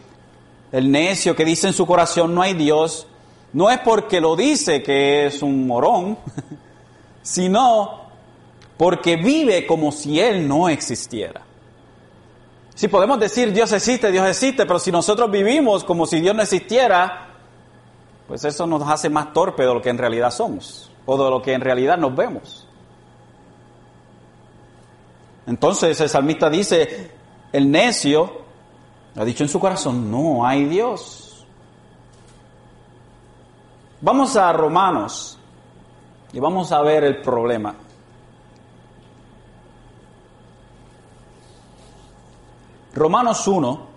el 0.71 0.91
necio 0.91 1.36
que 1.36 1.45
dice 1.45 1.67
en 1.67 1.73
su 1.73 1.86
corazón 1.86 2.34
no 2.34 2.41
hay 2.41 2.54
Dios, 2.54 3.08
no 3.54 3.69
es 3.69 3.80
porque 3.80 4.21
lo 4.21 4.36
dice 4.36 4.82
que 4.84 5.26
es 5.26 5.41
un 5.41 5.67
morón, 5.67 6.17
sino 7.27 8.07
porque 8.77 9.17
vive 9.17 9.67
como 9.67 9.91
si 9.91 10.17
Él 10.17 10.47
no 10.47 10.69
existiera. 10.69 11.41
Si 12.73 12.87
podemos 12.87 13.19
decir 13.19 13.51
Dios 13.51 13.73
existe, 13.73 14.11
Dios 14.11 14.25
existe, 14.25 14.65
pero 14.65 14.79
si 14.79 14.93
nosotros 14.93 15.29
vivimos 15.29 15.83
como 15.83 16.05
si 16.05 16.21
Dios 16.21 16.33
no 16.33 16.43
existiera, 16.43 17.27
pues 18.29 18.45
eso 18.45 18.65
nos 18.65 18.81
hace 18.87 19.09
más 19.09 19.33
torpe 19.33 19.63
de 19.63 19.73
lo 19.73 19.81
que 19.81 19.89
en 19.89 19.97
realidad 19.97 20.31
somos, 20.31 20.89
o 21.05 21.21
de 21.21 21.29
lo 21.29 21.41
que 21.41 21.51
en 21.51 21.59
realidad 21.59 21.97
nos 21.97 22.15
vemos. 22.15 22.65
Entonces 25.47 25.99
el 25.99 26.07
salmista 26.07 26.49
dice, 26.49 27.11
el 27.51 27.69
necio 27.69 28.41
ha 29.17 29.25
dicho 29.25 29.43
en 29.43 29.49
su 29.49 29.59
corazón, 29.59 30.09
no 30.09 30.47
hay 30.47 30.63
Dios. 30.63 31.45
Vamos 33.99 34.37
a 34.37 34.53
Romanos 34.53 35.37
y 36.33 36.39
vamos 36.39 36.71
a 36.71 36.81
ver 36.81 37.03
el 37.03 37.21
problema. 37.21 37.75
Romanos 42.93 43.47
1. 43.47 43.87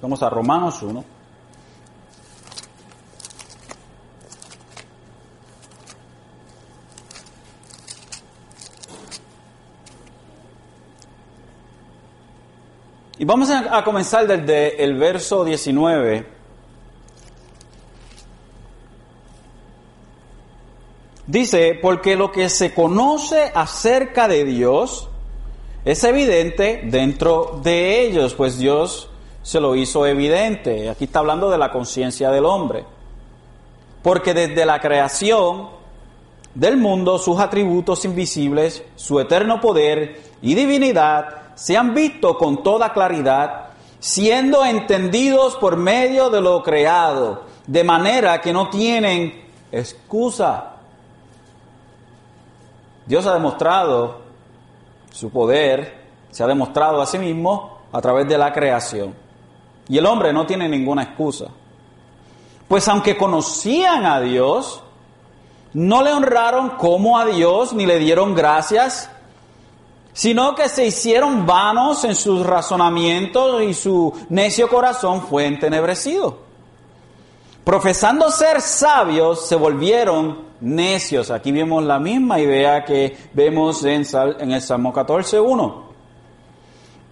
Vamos 0.00 0.22
a 0.22 0.30
Romanos 0.30 0.80
1. 0.80 1.04
Y 13.20 13.24
vamos 13.24 13.50
a, 13.50 13.82
comenzar 13.82 14.28
desde 14.28 14.84
el 14.84 14.96
verso 14.96 15.44
19. 15.44 16.37
Dice, 21.28 21.78
porque 21.80 22.16
lo 22.16 22.32
que 22.32 22.48
se 22.48 22.72
conoce 22.72 23.52
acerca 23.54 24.28
de 24.28 24.46
Dios 24.46 25.10
es 25.84 26.02
evidente 26.04 26.80
dentro 26.84 27.60
de 27.62 28.00
ellos, 28.00 28.32
pues 28.32 28.56
Dios 28.56 29.10
se 29.42 29.60
lo 29.60 29.76
hizo 29.76 30.06
evidente. 30.06 30.88
Aquí 30.88 31.04
está 31.04 31.18
hablando 31.18 31.50
de 31.50 31.58
la 31.58 31.70
conciencia 31.70 32.30
del 32.30 32.46
hombre. 32.46 32.86
Porque 34.02 34.32
desde 34.32 34.64
la 34.64 34.80
creación 34.80 35.68
del 36.54 36.78
mundo, 36.78 37.18
sus 37.18 37.38
atributos 37.38 38.06
invisibles, 38.06 38.82
su 38.96 39.20
eterno 39.20 39.60
poder 39.60 40.22
y 40.40 40.54
divinidad, 40.54 41.54
se 41.56 41.76
han 41.76 41.94
visto 41.94 42.38
con 42.38 42.62
toda 42.62 42.94
claridad, 42.94 43.66
siendo 44.00 44.64
entendidos 44.64 45.56
por 45.56 45.76
medio 45.76 46.30
de 46.30 46.40
lo 46.40 46.62
creado, 46.62 47.42
de 47.66 47.84
manera 47.84 48.40
que 48.40 48.54
no 48.54 48.70
tienen 48.70 49.44
excusa. 49.70 50.77
Dios 53.08 53.26
ha 53.26 53.32
demostrado 53.32 54.20
su 55.10 55.30
poder, 55.30 56.04
se 56.30 56.44
ha 56.44 56.46
demostrado 56.46 57.00
a 57.00 57.06
sí 57.06 57.18
mismo 57.18 57.78
a 57.90 58.02
través 58.02 58.28
de 58.28 58.36
la 58.36 58.52
creación. 58.52 59.14
Y 59.88 59.96
el 59.96 60.04
hombre 60.04 60.30
no 60.30 60.44
tiene 60.44 60.68
ninguna 60.68 61.04
excusa. 61.04 61.46
Pues 62.68 62.86
aunque 62.86 63.16
conocían 63.16 64.04
a 64.04 64.20
Dios, 64.20 64.82
no 65.72 66.02
le 66.02 66.12
honraron 66.12 66.70
como 66.76 67.18
a 67.18 67.24
Dios 67.24 67.72
ni 67.72 67.86
le 67.86 67.98
dieron 67.98 68.34
gracias, 68.34 69.10
sino 70.12 70.54
que 70.54 70.68
se 70.68 70.84
hicieron 70.84 71.46
vanos 71.46 72.04
en 72.04 72.14
sus 72.14 72.44
razonamientos 72.44 73.62
y 73.62 73.72
su 73.72 74.12
necio 74.28 74.68
corazón 74.68 75.22
fue 75.22 75.46
entenebrecido. 75.46 76.47
Profesando 77.68 78.30
ser 78.30 78.62
sabios, 78.62 79.46
se 79.46 79.54
volvieron 79.54 80.38
necios. 80.58 81.30
Aquí 81.30 81.52
vemos 81.52 81.84
la 81.84 81.98
misma 81.98 82.40
idea 82.40 82.82
que 82.82 83.14
vemos 83.34 83.84
en, 83.84 84.06
en 84.40 84.52
el 84.52 84.62
Salmo 84.62 84.90
14.1. 84.90 85.74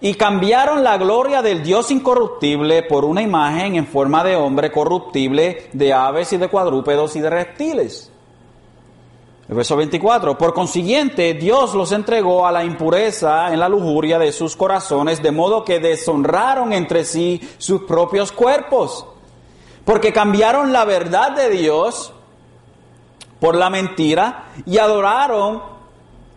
Y 0.01 0.15
cambiaron 0.15 0.83
la 0.83 0.97
gloria 0.97 1.43
del 1.43 1.61
Dios 1.61 1.91
incorruptible 1.91 2.81
por 2.81 3.05
una 3.05 3.21
imagen 3.21 3.75
en 3.75 3.85
forma 3.85 4.23
de 4.23 4.35
hombre 4.35 4.71
corruptible, 4.71 5.69
de 5.73 5.93
aves 5.93 6.33
y 6.33 6.37
de 6.37 6.47
cuadrúpedos 6.47 7.15
y 7.15 7.19
de 7.19 7.29
reptiles. 7.29 8.11
El 9.47 9.55
verso 9.55 9.75
24, 9.77 10.39
por 10.39 10.55
consiguiente, 10.55 11.35
Dios 11.35 11.75
los 11.75 11.91
entregó 11.91 12.47
a 12.47 12.51
la 12.51 12.63
impureza 12.63 13.53
en 13.53 13.59
la 13.59 13.69
lujuria 13.69 14.17
de 14.17 14.31
sus 14.31 14.55
corazones, 14.55 15.21
de 15.21 15.29
modo 15.29 15.63
que 15.63 15.79
deshonraron 15.79 16.73
entre 16.73 17.05
sí 17.05 17.47
sus 17.59 17.83
propios 17.83 18.31
cuerpos, 18.31 19.05
porque 19.87 20.11
cambiaron 20.11 20.73
la 20.73 20.83
verdad 20.83 21.31
de 21.31 21.49
Dios 21.49 22.11
por 23.39 23.55
la 23.55 23.69
mentira 23.69 24.47
y 24.65 24.79
adoraron 24.79 25.63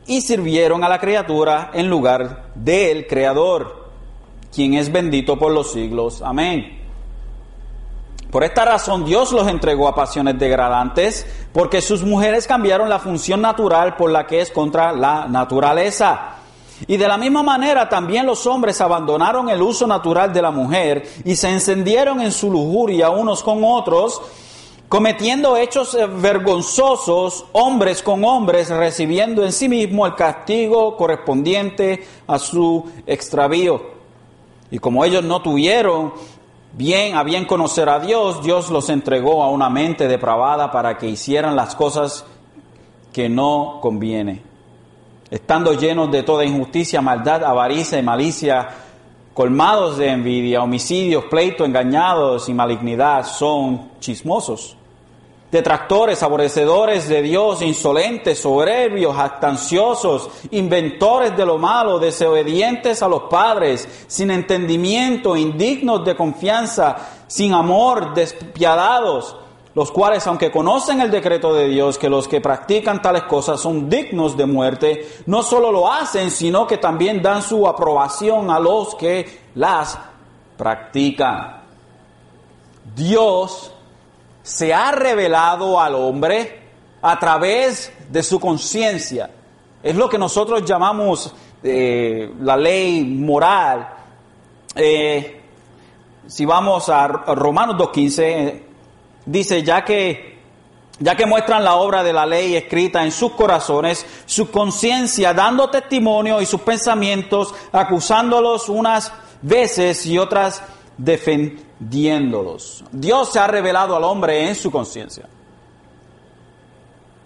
y 0.06 0.20
sirvieron 0.20 0.84
a 0.84 0.88
la 0.88 1.00
criatura 1.00 1.72
en 1.74 1.90
lugar 1.90 2.52
del 2.54 3.08
Creador, 3.08 3.88
quien 4.54 4.74
es 4.74 4.92
bendito 4.92 5.36
por 5.36 5.50
los 5.50 5.72
siglos. 5.72 6.22
Amén. 6.22 6.78
Por 8.30 8.44
esta 8.44 8.64
razón 8.64 9.04
Dios 9.04 9.32
los 9.32 9.48
entregó 9.48 9.88
a 9.88 9.96
pasiones 9.96 10.38
degradantes, 10.38 11.26
porque 11.52 11.80
sus 11.80 12.04
mujeres 12.04 12.46
cambiaron 12.46 12.88
la 12.88 13.00
función 13.00 13.40
natural 13.40 13.96
por 13.96 14.12
la 14.12 14.28
que 14.28 14.42
es 14.42 14.52
contra 14.52 14.92
la 14.92 15.26
naturaleza. 15.26 16.36
Y 16.86 16.96
de 16.96 17.08
la 17.08 17.18
misma 17.18 17.42
manera 17.42 17.88
también 17.88 18.26
los 18.26 18.46
hombres 18.46 18.80
abandonaron 18.80 19.48
el 19.48 19.60
uso 19.60 19.86
natural 19.86 20.32
de 20.32 20.42
la 20.42 20.50
mujer 20.50 21.06
y 21.24 21.36
se 21.36 21.50
encendieron 21.50 22.20
en 22.20 22.32
su 22.32 22.50
lujuria 22.50 23.10
unos 23.10 23.42
con 23.42 23.62
otros, 23.64 24.20
cometiendo 24.88 25.56
hechos 25.56 25.94
eh, 25.94 26.06
vergonzosos, 26.06 27.44
hombres 27.52 28.02
con 28.02 28.24
hombres, 28.24 28.70
recibiendo 28.70 29.44
en 29.44 29.52
sí 29.52 29.68
mismo 29.68 30.06
el 30.06 30.14
castigo 30.14 30.96
correspondiente 30.96 32.06
a 32.26 32.38
su 32.38 32.90
extravío. 33.06 33.82
Y 34.70 34.78
como 34.78 35.04
ellos 35.04 35.24
no 35.24 35.42
tuvieron 35.42 36.12
bien 36.72 37.16
a 37.16 37.24
bien 37.24 37.44
conocer 37.44 37.88
a 37.88 38.00
Dios, 38.00 38.42
Dios 38.42 38.70
los 38.70 38.88
entregó 38.88 39.42
a 39.42 39.50
una 39.50 39.68
mente 39.68 40.08
depravada 40.08 40.70
para 40.70 40.96
que 40.96 41.08
hicieran 41.08 41.56
las 41.56 41.74
cosas 41.74 42.24
que 43.12 43.28
no 43.28 43.78
conviene. 43.82 44.49
Estando 45.30 45.74
llenos 45.74 46.10
de 46.10 46.24
toda 46.24 46.44
injusticia, 46.44 47.00
maldad, 47.00 47.44
avaricia 47.44 47.98
y 47.98 48.02
malicia, 48.02 48.68
colmados 49.32 49.96
de 49.96 50.08
envidia, 50.08 50.62
homicidios, 50.62 51.24
pleito, 51.30 51.64
engañados 51.64 52.48
y 52.48 52.54
malignidad, 52.54 53.24
son 53.24 53.92
chismosos. 54.00 54.76
Detractores, 55.52 56.22
aborrecedores 56.22 57.08
de 57.08 57.22
Dios, 57.22 57.62
insolentes, 57.62 58.40
soberbios, 58.40 59.16
jactanciosos, 59.16 60.30
inventores 60.50 61.36
de 61.36 61.46
lo 61.46 61.58
malo, 61.58 61.98
desobedientes 61.98 63.02
a 63.02 63.08
los 63.08 63.22
padres, 63.22 63.88
sin 64.06 64.30
entendimiento, 64.30 65.36
indignos 65.36 66.04
de 66.04 66.14
confianza, 66.16 66.96
sin 67.26 67.52
amor, 67.52 68.14
despiadados, 68.14 69.36
los 69.80 69.92
cuales, 69.92 70.26
aunque 70.26 70.50
conocen 70.50 71.00
el 71.00 71.10
decreto 71.10 71.54
de 71.54 71.66
Dios, 71.66 71.96
que 71.96 72.10
los 72.10 72.28
que 72.28 72.42
practican 72.42 73.00
tales 73.00 73.22
cosas 73.22 73.62
son 73.62 73.88
dignos 73.88 74.36
de 74.36 74.44
muerte, 74.44 75.08
no 75.24 75.42
solo 75.42 75.72
lo 75.72 75.90
hacen, 75.90 76.30
sino 76.30 76.66
que 76.66 76.76
también 76.76 77.22
dan 77.22 77.40
su 77.40 77.66
aprobación 77.66 78.50
a 78.50 78.60
los 78.60 78.94
que 78.94 79.40
las 79.54 79.98
practican. 80.58 81.62
Dios 82.94 83.72
se 84.42 84.74
ha 84.74 84.92
revelado 84.92 85.80
al 85.80 85.94
hombre 85.94 86.60
a 87.00 87.18
través 87.18 87.90
de 88.10 88.22
su 88.22 88.38
conciencia. 88.38 89.30
Es 89.82 89.96
lo 89.96 90.10
que 90.10 90.18
nosotros 90.18 90.62
llamamos 90.62 91.34
eh, 91.62 92.30
la 92.38 92.58
ley 92.58 93.02
moral. 93.02 93.88
Eh, 94.76 95.40
si 96.26 96.44
vamos 96.44 96.90
a 96.90 97.06
Romanos 97.08 97.76
2.15, 97.78 98.69
dice, 99.30 99.62
ya 99.62 99.84
que, 99.84 100.38
ya 100.98 101.14
que 101.14 101.26
muestran 101.26 101.64
la 101.64 101.76
obra 101.76 102.02
de 102.02 102.12
la 102.12 102.26
ley 102.26 102.56
escrita 102.56 103.04
en 103.04 103.12
sus 103.12 103.32
corazones, 103.32 104.04
su 104.26 104.50
conciencia 104.50 105.32
dando 105.32 105.70
testimonio 105.70 106.40
y 106.40 106.46
sus 106.46 106.60
pensamientos 106.62 107.54
acusándolos 107.72 108.68
unas 108.68 109.12
veces 109.42 110.04
y 110.06 110.18
otras 110.18 110.62
defendiéndolos. 110.98 112.84
Dios 112.90 113.32
se 113.32 113.38
ha 113.38 113.46
revelado 113.46 113.96
al 113.96 114.04
hombre 114.04 114.48
en 114.48 114.54
su 114.54 114.70
conciencia. 114.70 115.28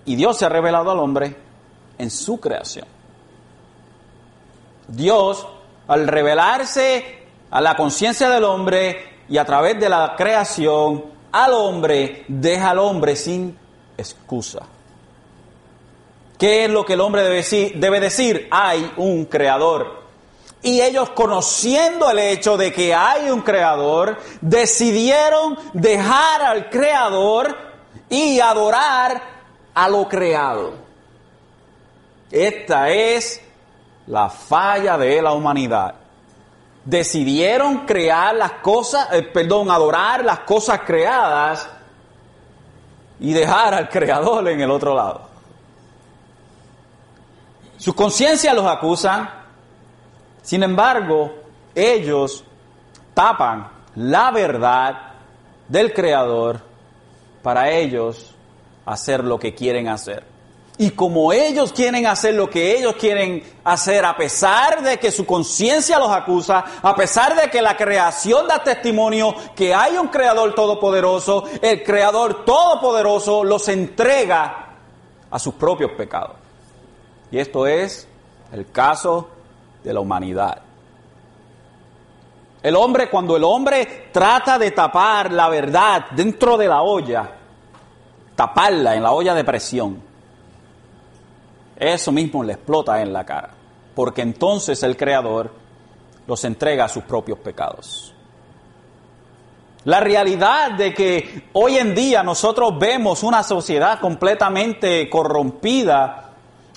Y 0.05 0.17
Dios 0.17 0.37
se 0.37 0.45
ha 0.45 0.51
revelado 0.51 0.91
al 0.91 0.99
hombre 0.99 1.35
en 1.97 2.11
su 2.11 2.39
creación. 2.39 2.87
Dios, 4.87 5.47
al 5.89 6.07
revelarse 6.07 7.25
a 7.51 7.61
la 7.63 7.75
conciencia 7.75 8.29
del 8.29 8.45
hombre 8.45 9.23
y 9.31 9.39
a 9.39 9.47
través 9.47 9.81
de 9.81 9.89
la 9.89 10.15
creación 10.15 11.14
al 11.35 11.53
hombre, 11.53 12.25
deja 12.29 12.71
al 12.71 12.79
hombre 12.79 13.17
sin 13.17 13.59
excusa. 13.99 14.61
¿Qué 16.39 16.65
es 16.65 16.71
lo 16.71 16.85
que 16.85 16.93
el 16.93 17.01
hombre 17.01 17.25
debe 17.25 17.37
decir? 17.37 17.73
Debe 17.75 17.99
decir, 17.99 18.47
hay 18.53 18.93
un 18.97 19.25
creador. 19.25 20.05
Y 20.63 20.81
ellos 20.81 21.11
conociendo 21.11 22.09
el 22.09 22.21
hecho 22.21 22.57
de 22.57 22.73
que 22.73 22.95
hay 22.95 23.31
un 23.31 23.43
creador, 23.43 24.17
decidieron 24.41 25.59
dejar 25.73 26.43
al 26.43 26.71
creador 26.71 27.57
y 28.09 28.39
adorar 28.39 29.21
a 29.75 29.89
lo 29.89 30.09
creado. 30.09 30.75
Esta 32.31 32.91
es 32.91 33.41
la 34.07 34.31
falla 34.31 34.97
de 34.97 35.21
la 35.21 35.33
humanidad. 35.33 35.97
Decidieron 36.85 37.87
crear 37.87 38.35
las 38.35 38.53
cosas, 38.55 39.09
eh, 39.13 39.23
perdón, 39.23 39.71
adorar 39.71 40.25
las 40.25 40.41
cosas 40.41 40.81
creadas 40.85 41.69
y 43.21 43.33
dejar 43.33 43.75
al 43.75 43.89
creador 43.89 44.49
en 44.49 44.61
el 44.61 44.71
otro 44.71 44.95
lado. 44.95 45.23
Sus 47.79 47.95
conciencias 47.95 48.55
los 48.55 48.67
acusan, 48.67 49.29
sin 50.43 50.63
embargo, 50.63 51.35
ellos 51.75 52.45
tapan 53.15 53.69
la 53.97 54.31
verdad 54.31 55.13
del 55.69 55.93
Creador 55.93 56.61
para 57.43 57.71
ellos 57.71 58.35
hacer 58.87 59.25
lo 59.25 59.39
que 59.39 59.55
quieren 59.55 59.89
hacer. 59.89 60.34
Y 60.77 60.91
como 60.91 61.33
ellos 61.33 61.73
quieren 61.73 62.05
hacer 62.07 62.35
lo 62.35 62.51
que 62.51 62.77
ellos 62.77 62.97
quieren 62.97 63.45
hacer, 63.63 64.05
a 64.05 64.17
pesar 64.17 64.83
de 64.83 64.99
que 64.99 65.13
su 65.13 65.25
conciencia 65.25 66.01
los 66.01 66.11
acusa, 66.11 66.65
a 66.83 66.97
pesar 66.97 67.41
de 67.41 67.49
que 67.49 67.63
la 67.63 67.77
creación 67.77 68.49
da 68.49 68.63
testimonio 68.63 69.37
que 69.55 69.73
hay 69.73 69.97
un 69.97 70.09
Creador 70.09 70.53
todopoderoso, 70.55 71.45
el 71.63 71.85
Creador 71.85 72.45
todopoderoso 72.45 73.45
los 73.45 73.69
entrega 73.69 74.75
a 75.31 75.39
sus 75.39 75.55
propios 75.55 75.93
pecados. 75.93 76.37
Y 77.31 77.39
esto 77.39 77.69
es 77.69 78.09
el 78.53 78.69
caso 78.73 79.29
de 79.85 79.95
la 79.95 80.01
humanidad. 80.01 80.61
El 82.65 82.75
hombre, 82.75 83.11
cuando 83.11 83.37
el 83.37 83.45
hombre 83.45 84.09
trata 84.11 84.59
de 84.59 84.73
tapar 84.73 85.31
la 85.31 85.49
verdad 85.49 86.07
dentro 86.13 86.57
de 86.57 86.67
la 86.67 86.83
olla, 86.83 87.31
taparla 88.35 88.97
en 88.97 89.03
la 89.03 89.13
olla 89.13 89.35
de 89.35 89.45
presión, 89.45 90.03
eso 91.77 92.13
mismo 92.13 92.43
le 92.43 92.55
explota 92.55 93.01
en 93.03 93.13
la 93.13 93.25
cara, 93.25 93.51
porque 93.95 94.23
entonces 94.23 94.83
el 94.83 94.97
Creador 94.97 95.53
los 96.27 96.45
entrega 96.45 96.85
a 96.85 96.89
sus 96.89 97.05
propios 97.05 97.39
pecados. 97.39 98.15
La 99.85 100.01
realidad 100.01 100.73
de 100.73 100.95
que 100.95 101.45
hoy 101.53 101.77
en 101.77 101.95
día 101.95 102.23
nosotros 102.23 102.79
vemos 102.79 103.23
una 103.23 103.43
sociedad 103.43 104.01
completamente 104.01 105.11
corrompida 105.11 106.25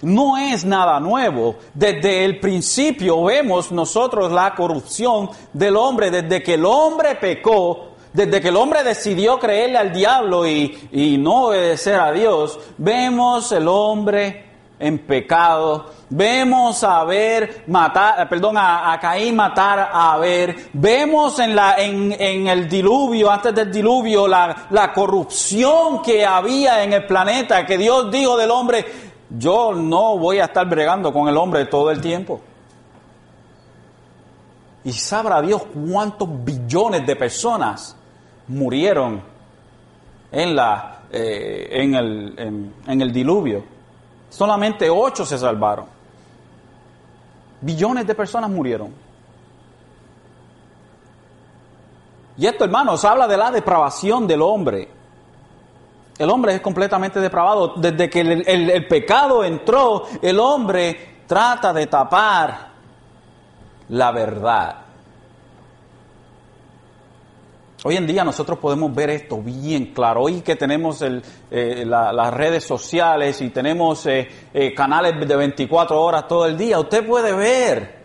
no 0.01 0.37
es 0.37 0.65
nada 0.65 0.99
nuevo. 0.99 1.55
Desde 1.73 2.25
el 2.25 2.39
principio 2.39 3.23
vemos 3.23 3.71
nosotros 3.71 4.31
la 4.31 4.53
corrupción 4.53 5.29
del 5.53 5.75
hombre, 5.75 6.11
desde 6.11 6.43
que 6.43 6.55
el 6.55 6.65
hombre 6.65 7.15
pecó, 7.15 7.91
desde 8.13 8.41
que 8.41 8.49
el 8.49 8.57
hombre 8.57 8.83
decidió 8.83 9.39
creerle 9.39 9.77
al 9.77 9.93
diablo 9.93 10.45
y, 10.45 10.89
y 10.91 11.17
no 11.17 11.45
obedecer 11.45 11.99
a 11.99 12.11
Dios, 12.11 12.59
vemos 12.77 13.51
el 13.51 13.67
hombre 13.67 14.46
en 14.79 14.99
pecado. 14.99 15.91
Vemos 16.09 16.83
a 16.83 17.03
ver 17.03 17.63
matar, 17.67 18.27
perdón, 18.29 18.55
a, 18.57 18.97
Caín 19.01 19.35
matar 19.35 19.79
a 19.79 20.13
Abel. 20.13 20.55
Vemos 20.73 21.39
en, 21.39 21.55
la, 21.55 21.75
en, 21.77 22.15
en 22.17 22.47
el 22.47 22.69
diluvio, 22.69 23.31
antes 23.31 23.53
del 23.53 23.71
diluvio, 23.71 24.27
la, 24.27 24.67
la 24.69 24.93
corrupción 24.93 26.01
que 26.01 26.25
había 26.25 26.83
en 26.83 26.93
el 26.93 27.05
planeta, 27.05 27.65
que 27.65 27.77
Dios 27.77 28.11
dijo 28.11 28.37
del 28.37 28.51
hombre, 28.51 28.85
yo 29.29 29.73
no 29.73 30.17
voy 30.17 30.39
a 30.39 30.45
estar 30.45 30.67
bregando 30.67 31.11
con 31.11 31.27
el 31.27 31.35
hombre 31.35 31.65
todo 31.65 31.91
el 31.91 31.99
tiempo. 31.99 32.39
Y 34.83 34.93
sabrá 34.93 35.41
Dios 35.41 35.63
cuántos 35.73 36.29
billones 36.45 37.05
de 37.05 37.15
personas 37.17 37.95
murieron 38.47 39.21
en, 40.31 40.55
la, 40.55 41.01
eh, 41.11 41.67
en, 41.71 41.95
el, 41.95 42.71
en 42.87 43.01
el 43.01 43.11
diluvio. 43.11 43.76
Solamente 44.29 44.89
ocho 44.89 45.25
se 45.25 45.37
salvaron. 45.37 45.85
Billones 47.61 48.05
de 48.05 48.15
personas 48.15 48.49
murieron. 48.49 48.93
Y 52.37 52.45
esto, 52.45 52.65
hermanos, 52.65 53.03
habla 53.03 53.27
de 53.27 53.37
la 53.37 53.49
depravación 53.49 54.27
del 54.27 54.41
hombre. 54.41 54.89
El 56.17 56.29
hombre 56.29 56.55
es 56.55 56.61
completamente 56.61 57.19
depravado. 57.19 57.73
Desde 57.77 58.09
que 58.09 58.21
el, 58.21 58.47
el, 58.47 58.87
pecado 58.87 59.43
entró, 59.43 60.03
el 60.21 60.39
hombre 60.39 61.23
trata 61.25 61.73
de 61.73 61.87
tapar 61.87 62.67
la 63.89 64.11
verdad. 64.11 64.86
Hoy 67.89 67.95
en 67.95 68.05
día 68.05 68.25
nosotros 68.25 68.59
podemos 68.59 68.93
ver 68.93 69.09
esto 69.11 69.41
bien 69.41 69.93
claro. 69.93 70.23
Hoy 70.23 70.41
que 70.41 70.57
tenemos 70.57 71.01
eh, 71.01 71.85
las 71.85 72.33
redes 72.33 72.65
sociales 72.65 73.39
y 73.39 73.49
tenemos 73.49 74.05
eh, 74.07 74.27
eh, 74.53 74.73
canales 74.73 75.25
de 75.25 75.33
24 75.33 76.01
horas 76.01 76.27
todo 76.27 76.45
el 76.47 76.57
día, 76.57 76.81
usted 76.81 77.07
puede 77.07 77.31
ver. 77.31 77.95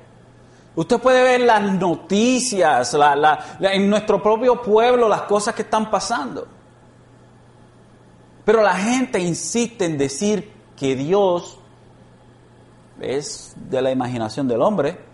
Usted 0.77 1.01
puede 1.01 1.25
ver 1.25 1.41
las 1.41 1.63
noticias, 1.63 2.97
en 3.61 3.91
nuestro 3.91 4.23
propio 4.23 4.63
pueblo, 4.63 5.09
las 5.09 5.23
cosas 5.23 5.53
que 5.53 5.63
están 5.63 5.91
pasando. 5.91 6.47
Pero 8.45 8.63
la 8.63 8.75
gente 8.75 9.19
insiste 9.19 9.85
en 9.85 9.99
decir 9.99 10.49
que 10.77 10.95
Dios 10.95 11.59
es 13.01 13.57
de 13.57 13.83
la 13.83 13.91
imaginación 13.91 14.47
del 14.47 14.63
hombre 14.63 15.12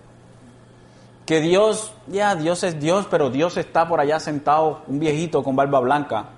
que 1.28 1.42
Dios, 1.42 1.92
ya 2.06 2.34
Dios 2.36 2.64
es 2.64 2.80
Dios, 2.80 3.06
pero 3.10 3.28
Dios 3.28 3.58
está 3.58 3.86
por 3.86 4.00
allá 4.00 4.18
sentado, 4.18 4.80
un 4.86 4.98
viejito 4.98 5.44
con 5.44 5.54
barba 5.54 5.78
blanca. 5.78 6.30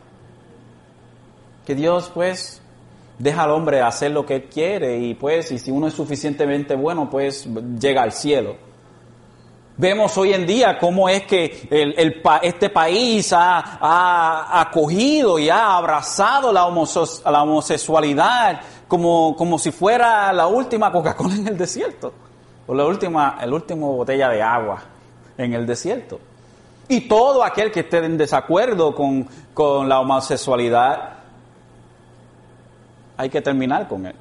Que 1.64 1.76
Dios 1.76 2.11
pues 2.12 2.61
deja 3.16 3.45
al 3.45 3.53
hombre 3.53 3.82
hacer 3.82 4.11
lo 4.11 4.26
que 4.26 4.34
él 4.34 4.45
quiere 4.53 4.99
y 4.99 5.14
pues, 5.14 5.53
y 5.53 5.61
si 5.61 5.70
uno 5.70 5.86
es 5.86 5.95
suficientemente 5.95 6.74
bueno, 6.74 7.09
pues 7.09 7.49
llega 7.78 8.03
al 8.03 8.11
cielo. 8.11 8.57
Vemos 9.76 10.18
hoy 10.18 10.32
en 10.32 10.45
día 10.45 10.76
cómo 10.76 11.09
es 11.09 11.22
que 11.22 11.68
el, 11.70 12.20
este 12.43 12.68
país 12.70 13.32
ha, 13.32 14.61
acogido 14.61 15.38
y 15.38 15.51
ha 15.51 15.76
abrazado 15.76 16.53
la, 16.53 16.62
la 16.62 17.43
homosexualidad 17.45 18.61
como, 18.88 19.36
como 19.36 19.57
si 19.57 19.70
fuera 19.70 20.32
la 20.32 20.49
última 20.49 20.91
Coca-Cola 20.91 21.36
en 21.36 21.47
el 21.47 21.57
desierto 21.57 22.12
o 22.70 22.74
la 22.74 22.84
última, 22.84 23.36
el 23.42 23.52
último 23.52 23.96
botella 23.96 24.28
de 24.28 24.40
agua 24.40 24.80
en 25.36 25.54
el 25.54 25.66
desierto. 25.66 26.20
Y 26.86 27.08
todo 27.08 27.42
aquel 27.42 27.72
que 27.72 27.80
esté 27.80 27.98
en 27.98 28.16
desacuerdo 28.16 28.94
con, 28.94 29.26
con 29.52 29.88
la 29.88 29.98
homosexualidad, 29.98 31.14
hay 33.16 33.28
que 33.28 33.40
terminar 33.40 33.88
con 33.88 34.06
él. 34.06 34.14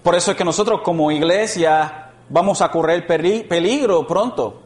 Por 0.00 0.14
eso 0.14 0.30
es 0.30 0.36
que 0.36 0.44
nosotros 0.44 0.82
como 0.84 1.10
iglesia 1.10 2.10
vamos 2.28 2.62
a 2.62 2.70
correr 2.70 3.04
peligro 3.04 4.06
pronto. 4.06 4.62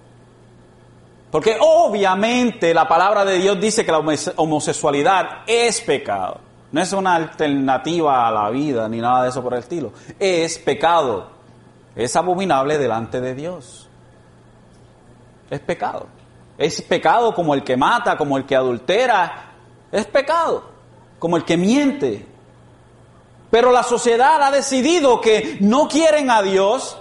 Porque 1.31 1.57
obviamente 1.59 2.75
la 2.75 2.87
palabra 2.87 3.25
de 3.25 3.39
Dios 3.39 3.59
dice 3.59 3.87
que 3.87 3.93
la 3.93 4.03
homosexualidad 4.37 5.39
es 5.47 5.81
pecado. 5.81 6.39
No 6.75 6.83
es 6.83 6.93
una 6.93 7.15
alternativa 7.15 8.27
a 8.27 8.33
la 8.33 8.51
vida 8.51 8.89
ni 8.89 9.01
nada 9.01 9.23
de 9.23 9.29
eso 9.29 9.41
por 9.45 9.53
el 9.53 9.61
estilo. 9.61 9.93
Es 10.19 10.59
pecado. 10.59 11.29
Es 11.95 12.17
abominable 12.17 12.79
delante 12.79 13.21
de 13.21 13.33
Dios. 13.33 13.89
Es 15.49 15.61
pecado. 15.61 16.09
Es 16.59 16.83
pecado 16.83 17.33
como 17.33 17.55
el 17.55 17.63
que 17.63 17.77
mata, 17.77 18.17
como 18.17 18.37
el 18.37 18.45
que 18.45 18.57
adultera. 18.57 19.53
Es 19.93 20.05
pecado. 20.07 20.65
Como 21.21 21.37
el 21.37 21.45
que 21.45 21.57
miente. 21.57 22.27
Pero 23.53 23.71
la 23.71 23.85
sociedad 23.85 24.43
ha 24.43 24.51
decidido 24.51 25.21
que 25.21 25.59
no 25.61 25.87
quieren 25.87 26.29
a 26.29 26.43
Dios. 26.43 26.99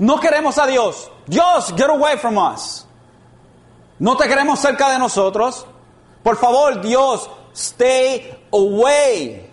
No 0.00 0.20
queremos 0.20 0.58
a 0.58 0.66
Dios. 0.66 1.10
Dios, 1.24 1.72
get 1.74 1.88
away 1.88 2.18
from 2.18 2.36
us. 2.36 2.86
No 3.98 4.18
te 4.18 4.28
queremos 4.28 4.60
cerca 4.60 4.90
de 4.90 4.98
nosotros. 4.98 5.64
Por 6.22 6.36
favor, 6.36 6.82
Dios, 6.82 7.30
Stay 7.54 8.33
away. 8.54 9.50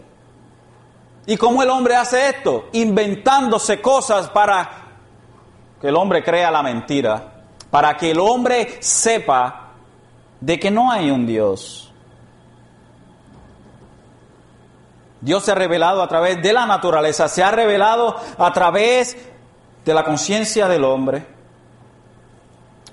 ¿Y 1.25 1.37
cómo 1.37 1.63
el 1.63 1.69
hombre 1.69 1.95
hace 1.95 2.29
esto? 2.29 2.69
Inventándose 2.73 3.81
cosas 3.81 4.29
para 4.29 4.69
que 5.79 5.87
el 5.87 5.95
hombre 5.95 6.23
crea 6.23 6.51
la 6.51 6.61
mentira, 6.61 7.43
para 7.69 7.95
que 7.97 8.11
el 8.11 8.19
hombre 8.19 8.77
sepa 8.79 9.71
de 10.39 10.59
que 10.59 10.71
no 10.71 10.91
hay 10.91 11.09
un 11.09 11.25
Dios. 11.25 11.91
Dios 15.21 15.43
se 15.43 15.51
ha 15.51 15.55
revelado 15.55 16.01
a 16.01 16.07
través 16.07 16.41
de 16.41 16.51
la 16.51 16.65
naturaleza, 16.65 17.27
se 17.27 17.43
ha 17.43 17.51
revelado 17.51 18.15
a 18.37 18.51
través 18.51 19.15
de 19.85 19.93
la 19.93 20.03
conciencia 20.03 20.67
del 20.67 20.83
hombre. 20.83 21.25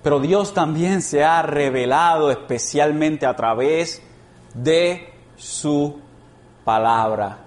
Pero 0.03 0.21
Dios 0.21 0.55
también 0.55 1.03
se 1.03 1.25
ha 1.25 1.43
revelado 1.43 2.31
especialmente 2.31 3.27
a 3.27 3.35
través 3.35 4.03
de 4.55 5.18
su 5.39 5.99
palabra. 6.65 7.39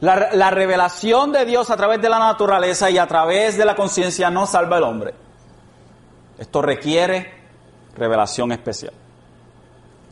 La, 0.00 0.50
revelación 0.50 1.32
de 1.32 1.44
Dios 1.44 1.70
a 1.70 1.76
través 1.76 2.00
de 2.00 2.08
la 2.08 2.18
naturaleza 2.18 2.90
y 2.90 2.98
a 2.98 3.06
través 3.06 3.56
de 3.56 3.64
la 3.64 3.74
conciencia 3.74 4.30
no 4.30 4.46
salva 4.46 4.76
al 4.76 4.84
hombre. 4.84 5.14
Esto 6.38 6.62
requiere 6.62 7.32
revelación 7.96 8.52
especial. 8.52 8.92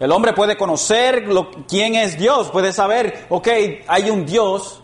El 0.00 0.10
hombre 0.10 0.32
puede 0.32 0.56
conocer 0.56 1.26
quién 1.68 1.94
es 1.94 2.18
Dios, 2.18 2.50
puede 2.50 2.72
saber, 2.72 3.26
ok, 3.28 3.48
hay 3.86 4.10
un 4.10 4.26
Dios, 4.26 4.82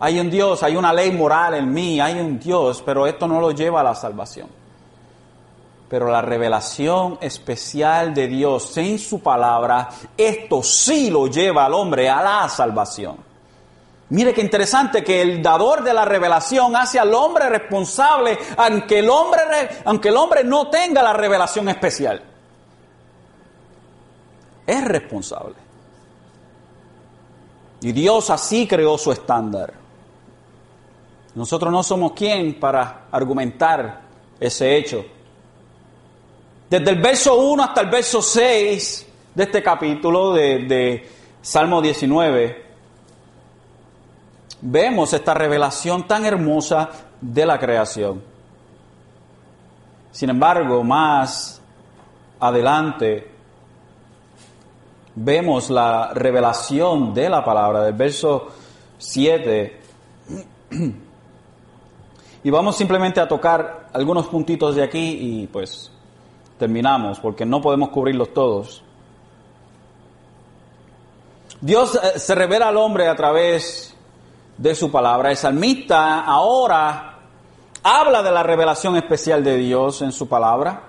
hay 0.00 0.20
un 0.20 0.30
Dios, 0.30 0.62
hay 0.62 0.76
una 0.76 0.92
ley 0.92 1.12
moral 1.12 1.54
en 1.54 1.72
mí, 1.72 2.00
hay 2.00 2.20
un 2.20 2.38
Dios, 2.38 2.82
pero 2.84 3.06
esto 3.06 3.26
no 3.26 3.40
lo 3.40 3.52
lleva 3.52 3.80
a 3.80 3.84
la 3.84 3.94
salvación 3.94 4.57
pero 5.88 6.10
la 6.10 6.20
revelación 6.20 7.18
especial 7.20 8.12
de 8.12 8.28
Dios 8.28 8.76
en 8.76 8.98
su 8.98 9.20
palabra, 9.20 9.88
esto 10.16 10.62
sí 10.62 11.10
lo 11.10 11.26
lleva 11.26 11.64
al 11.64 11.74
hombre 11.74 12.10
a 12.10 12.22
la 12.22 12.48
salvación. 12.48 13.16
Mire 14.10 14.32
qué 14.32 14.40
interesante 14.40 15.04
que 15.04 15.20
el 15.20 15.42
dador 15.42 15.82
de 15.82 15.92
la 15.92 16.04
revelación 16.04 16.74
hace 16.76 16.98
al 16.98 17.12
hombre 17.14 17.48
responsable, 17.48 18.38
aunque 18.56 19.00
el 19.00 19.10
hombre, 19.10 19.40
aunque 19.84 20.08
el 20.08 20.16
hombre 20.16 20.44
no 20.44 20.68
tenga 20.68 21.02
la 21.02 21.12
revelación 21.12 21.68
especial. 21.68 22.22
Es 24.66 24.84
responsable. 24.84 25.54
Y 27.80 27.92
Dios 27.92 28.30
así 28.30 28.66
creó 28.66 28.98
su 28.98 29.12
estándar. 29.12 29.72
Nosotros 31.34 31.72
no 31.72 31.82
somos 31.82 32.12
quien 32.12 32.58
para 32.58 33.06
argumentar 33.12 34.00
ese 34.40 34.76
hecho. 34.76 35.04
Desde 36.68 36.90
el 36.90 37.00
verso 37.00 37.34
1 37.38 37.62
hasta 37.62 37.80
el 37.80 37.88
verso 37.88 38.20
6 38.20 39.06
de 39.34 39.42
este 39.42 39.62
capítulo 39.62 40.34
de, 40.34 41.08
Salmo 41.40 41.80
19, 41.80 42.66
vemos 44.60 45.14
esta 45.14 45.32
revelación 45.32 46.06
tan 46.06 46.26
hermosa 46.26 46.90
de 47.22 47.46
la 47.46 47.58
creación. 47.58 48.22
Sin 50.10 50.28
embargo, 50.28 50.84
más 50.84 51.62
adelante 52.38 53.30
vemos 55.14 55.70
la 55.70 56.12
revelación 56.12 57.14
de 57.14 57.30
la 57.30 57.42
palabra 57.42 57.84
del 57.84 57.94
verso 57.94 58.48
7 58.98 59.80
y 62.44 62.50
vamos 62.50 62.76
simplemente 62.76 63.20
a 63.20 63.26
tocar 63.26 63.88
algunos 63.94 64.26
puntitos 64.26 64.76
de 64.76 64.82
aquí 64.82 65.18
y 65.18 65.46
pues 65.46 65.92
terminamos 66.58 67.20
porque 67.20 67.46
no 67.46 67.60
podemos 67.60 67.90
cubrirlos 67.90 68.34
todos. 68.34 68.82
Dios 71.60 71.98
eh, 72.02 72.18
se 72.18 72.34
revela 72.34 72.68
al 72.68 72.76
hombre 72.76 73.08
a 73.08 73.16
través 73.16 73.94
de 74.56 74.74
su 74.74 74.90
palabra. 74.90 75.30
El 75.30 75.36
salmista 75.36 76.20
ahora 76.20 77.18
habla 77.82 78.22
de 78.22 78.30
la 78.30 78.42
revelación 78.42 78.96
especial 78.96 79.42
de 79.42 79.56
Dios 79.56 80.02
en 80.02 80.12
su 80.12 80.28
palabra. 80.28 80.82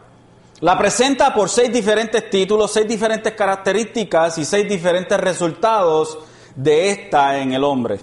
La 0.62 0.78
presenta 0.78 1.34
por 1.34 1.50
seis 1.50 1.72
diferentes 1.72 2.30
títulos, 2.30 2.72
seis 2.72 2.88
diferentes 2.88 3.34
características 3.34 4.38
y 4.40 4.46
seis 4.46 4.68
diferentes 4.68 5.18
resultados 5.18 6.18
de 6.56 6.90
esta 6.90 7.38
en 7.40 7.54
el 7.54 7.64
hombre. 7.64 8.00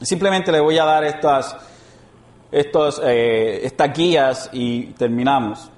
Simplemente 0.00 0.52
le 0.52 0.60
voy 0.60 0.78
a 0.78 0.84
dar 0.84 1.02
estas, 1.04 1.56
estos, 2.54 3.00
eh, 3.04 3.66
estas 3.66 3.92
guías 3.92 4.48
y 4.52 4.84
terminamos. 4.92 5.68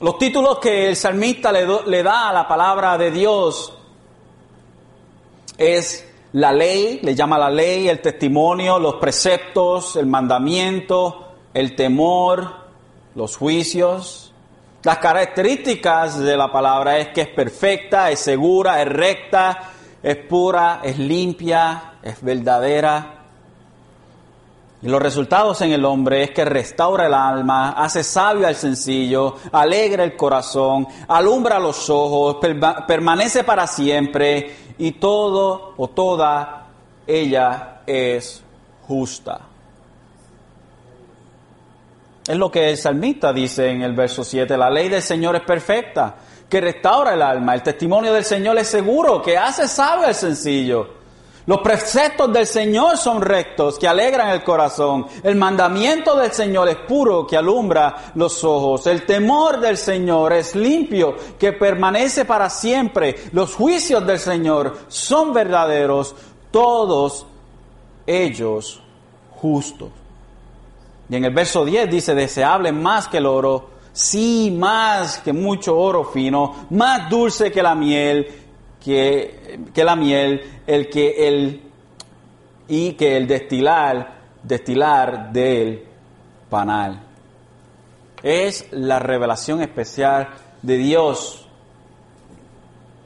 Los 0.00 0.18
títulos 0.18 0.58
que 0.58 0.88
el 0.88 0.96
salmista 0.96 1.50
le, 1.50 1.66
le 1.86 2.02
da 2.02 2.28
a 2.28 2.32
la 2.32 2.46
palabra 2.46 2.98
de 2.98 3.10
Dios 3.10 3.72
es 5.56 6.06
la 6.32 6.52
ley, 6.52 7.00
le 7.02 7.14
llama 7.14 7.38
la 7.38 7.50
ley, 7.50 7.88
el 7.88 8.00
testimonio, 8.00 8.78
los 8.78 8.96
preceptos, 8.96 9.96
el 9.96 10.06
mandamiento, 10.06 11.32
el 11.54 11.74
temor, 11.74 12.50
los 13.14 13.36
juicios. 13.36 14.32
Las 14.82 14.98
características 14.98 16.18
de 16.18 16.36
la 16.36 16.52
palabra 16.52 16.98
es 16.98 17.08
que 17.08 17.22
es 17.22 17.28
perfecta, 17.28 18.10
es 18.10 18.20
segura, 18.20 18.82
es 18.82 18.88
recta, 18.88 19.70
es 20.02 20.16
pura, 20.16 20.80
es 20.82 20.98
limpia, 20.98 21.94
es 22.02 22.22
verdadera. 22.22 23.19
Y 24.82 24.88
los 24.88 25.02
resultados 25.02 25.60
en 25.60 25.72
el 25.72 25.84
hombre 25.84 26.22
es 26.22 26.30
que 26.30 26.44
restaura 26.44 27.06
el 27.06 27.12
alma, 27.12 27.70
hace 27.72 28.02
sabio 28.02 28.46
al 28.46 28.54
sencillo, 28.54 29.36
alegra 29.52 30.04
el 30.04 30.16
corazón, 30.16 30.86
alumbra 31.06 31.58
los 31.58 31.90
ojos, 31.90 32.38
permanece 32.86 33.44
para 33.44 33.66
siempre 33.66 34.56
y 34.78 34.92
todo 34.92 35.74
o 35.76 35.88
toda 35.88 36.66
ella 37.06 37.82
es 37.86 38.42
justa. 38.86 39.40
Es 42.26 42.36
lo 42.36 42.50
que 42.50 42.70
el 42.70 42.78
salmista 42.78 43.34
dice 43.34 43.68
en 43.68 43.82
el 43.82 43.92
verso 43.92 44.24
7, 44.24 44.56
la 44.56 44.70
ley 44.70 44.88
del 44.88 45.02
Señor 45.02 45.36
es 45.36 45.42
perfecta, 45.42 46.14
que 46.48 46.60
restaura 46.60 47.12
el 47.12 47.22
alma, 47.22 47.54
el 47.54 47.62
testimonio 47.62 48.14
del 48.14 48.24
Señor 48.24 48.56
es 48.56 48.68
seguro, 48.68 49.20
que 49.20 49.36
hace 49.36 49.68
sabio 49.68 50.06
al 50.06 50.14
sencillo. 50.14 50.99
Los 51.46 51.60
preceptos 51.60 52.32
del 52.32 52.46
Señor 52.46 52.98
son 52.98 53.22
rectos, 53.22 53.78
que 53.78 53.88
alegran 53.88 54.28
el 54.28 54.44
corazón. 54.44 55.06
El 55.22 55.36
mandamiento 55.36 56.16
del 56.16 56.32
Señor 56.32 56.68
es 56.68 56.76
puro, 56.76 57.26
que 57.26 57.36
alumbra 57.36 58.12
los 58.14 58.44
ojos. 58.44 58.86
El 58.86 59.06
temor 59.06 59.58
del 59.60 59.76
Señor 59.76 60.32
es 60.34 60.54
limpio, 60.54 61.16
que 61.38 61.52
permanece 61.52 62.24
para 62.24 62.50
siempre. 62.50 63.16
Los 63.32 63.54
juicios 63.54 64.06
del 64.06 64.18
Señor 64.18 64.78
son 64.88 65.32
verdaderos, 65.32 66.14
todos 66.50 67.26
ellos 68.06 68.82
justos. 69.40 69.90
Y 71.08 71.16
en 71.16 71.24
el 71.24 71.34
verso 71.34 71.64
10 71.64 71.90
dice, 71.90 72.14
deseable 72.14 72.70
más 72.70 73.08
que 73.08 73.18
el 73.18 73.26
oro, 73.26 73.70
sí, 73.92 74.54
más 74.56 75.18
que 75.18 75.32
mucho 75.32 75.76
oro 75.76 76.04
fino, 76.04 76.66
más 76.70 77.08
dulce 77.10 77.50
que 77.50 77.62
la 77.62 77.74
miel 77.74 78.39
que, 78.82 79.60
que 79.74 79.84
la 79.84 79.96
miel, 79.96 80.40
el 80.66 80.88
que 80.88 81.28
el 81.28 81.62
y 82.68 82.92
que 82.92 83.16
el 83.16 83.26
destilar, 83.26 84.14
destilar 84.42 85.32
del 85.32 85.84
panal. 86.48 87.00
Es 88.22 88.68
la 88.70 88.98
revelación 88.98 89.60
especial 89.60 90.28
de 90.62 90.76
Dios. 90.76 91.48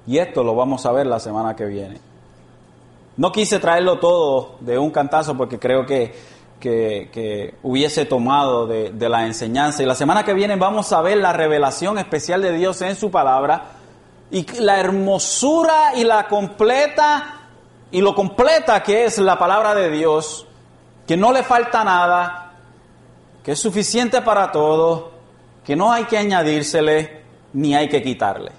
Y 0.07 0.19
esto 0.19 0.45
lo 0.45 0.55
vamos 0.55 0.85
a 0.85 0.93
ver 0.93 1.07
la 1.07 1.19
semana 1.19 1.57
que 1.57 1.65
viene. 1.65 1.99
No 3.17 3.33
quise 3.33 3.59
traerlo 3.59 3.99
todo 4.01 4.57
de 4.61 4.77
un 4.77 4.91
cantazo 4.91 5.37
porque 5.37 5.59
creo 5.59 5.87
que, 5.87 6.13
que, 6.61 7.55
hubiese 7.63 8.05
tomado 8.05 8.67
de, 8.67 8.91
de 8.91 9.09
la 9.09 9.27
enseñanza. 9.27 9.83
Y 9.83 9.87
la 9.87 9.95
semana 9.95 10.25
que 10.25 10.35
viene 10.35 10.57
vamos 10.57 10.93
a 10.93 11.01
ver 11.01 11.19
la 11.19 11.33
revelación 11.33 11.97
especial 11.99 12.43
de 12.43 12.53
Dios 12.53 12.83
en 12.83 12.97
su 12.97 13.11
palabra 13.11 13.84
y 14.31 14.47
la 14.61 14.81
hermosura 14.81 15.93
y 15.95 16.05
la 16.05 16.27
completa 16.29 17.41
y 17.91 18.01
lo 18.01 18.15
completa 18.15 18.83
que 18.83 19.05
es 19.05 19.19
la 19.19 19.39
palabra 19.39 19.75
de 19.75 19.91
Dios, 19.91 20.47
que 21.07 21.17
no 21.17 21.33
le 21.33 21.43
falta 21.43 21.85
nada, 21.85 22.53
que 23.45 23.53
es 23.53 23.61
suficiente 23.61 24.23
para 24.23 24.51
todo, 24.51 25.13
que 25.65 25.77
no 25.77 25.93
hay 25.93 26.05
que 26.05 26.19
añadírsele 26.19 27.23
ni 27.53 27.75
hay 27.75 27.89
que 27.89 28.03
quitarle. 28.03 28.51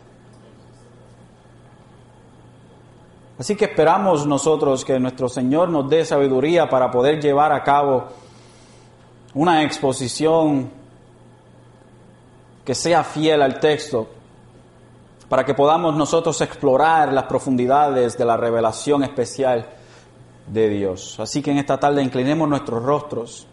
Así 3.38 3.56
que 3.56 3.66
esperamos 3.66 4.26
nosotros 4.26 4.86
que 4.86 4.98
nuestro 5.00 5.28
Señor 5.28 5.68
nos 5.68 5.90
dé 5.90 6.06
sabiduría 6.06 6.70
para 6.70 6.90
poder 6.90 7.22
llevar 7.22 7.52
a 7.52 7.64
cabo 7.64 8.06
una 9.34 9.64
exposición 9.64 10.72
que 12.64 12.74
sea 12.74 13.04
fiel 13.04 13.42
al 13.42 13.60
texto, 13.60 14.08
para 15.30 15.44
que 15.44 15.54
podamos 15.54 15.96
nosotros 15.96 16.40
explorar 16.42 17.12
las 17.12 17.26
profundidades 17.26 18.18
de 18.18 18.26
la 18.26 18.38
revelación 18.38 19.04
especial 19.04 19.68
de 20.48 20.70
Dios. 20.70 21.20
Así 21.20 21.42
que 21.42 21.52
en 21.52 21.58
esta 21.58 21.80
tarde 21.80 22.04
inclinemos 22.04 22.48
nuestros 22.48 22.84
rostros. 22.84 23.48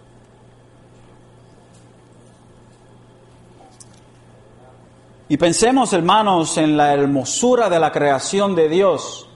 Y 5.28 5.36
pensemos, 5.38 5.92
hermanos, 5.94 6.58
en 6.58 6.76
la 6.76 6.92
hermosura 6.92 7.70
de 7.70 7.80
la 7.80 7.90
creación 7.90 8.54
de 8.54 8.68
Dios, 8.68 9.26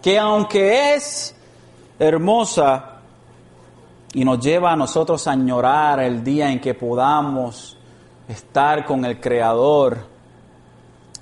que 0.00 0.20
aunque 0.20 0.94
es 0.94 1.34
hermosa 1.98 3.00
y 4.12 4.24
nos 4.24 4.38
lleva 4.38 4.72
a 4.72 4.76
nosotros 4.76 5.26
a 5.26 5.32
añorar 5.32 5.98
el 5.98 6.22
día 6.22 6.50
en 6.50 6.60
que 6.60 6.74
podamos 6.74 7.76
estar 8.28 8.84
con 8.84 9.04
el 9.04 9.20
Creador, 9.20 10.15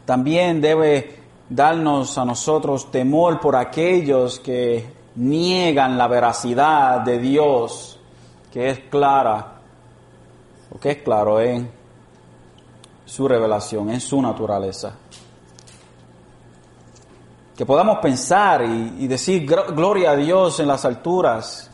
también 0.05 0.61
debe 0.61 1.25
darnos 1.49 2.19
a 2.19 2.25
nosotros 2.25 2.91
temor 2.91 3.41
por 3.41 3.57
aquellos 3.57 4.41
que 4.41 4.87
niegan 5.17 5.97
la 5.97 6.09
veracidad 6.09 7.01
de 7.01 7.19
Dios, 7.19 7.99
que 8.53 8.71
es 8.71 8.81
clara, 8.91 9.61
o 10.75 10.79
que 10.79 10.91
es 10.93 11.03
claro 11.03 11.41
en 11.41 11.71
su 13.05 13.29
revelación, 13.29 13.91
en 13.91 14.01
su 14.01 14.21
naturaleza. 14.21 14.95
Que 17.57 17.65
podamos 17.65 17.99
pensar 17.99 18.65
y, 18.65 19.07
decir 19.07 19.47
gloria 19.47 20.11
a 20.11 20.17
Dios 20.17 20.59
en 20.59 20.67
las 20.67 20.85
alturas, 20.85 21.71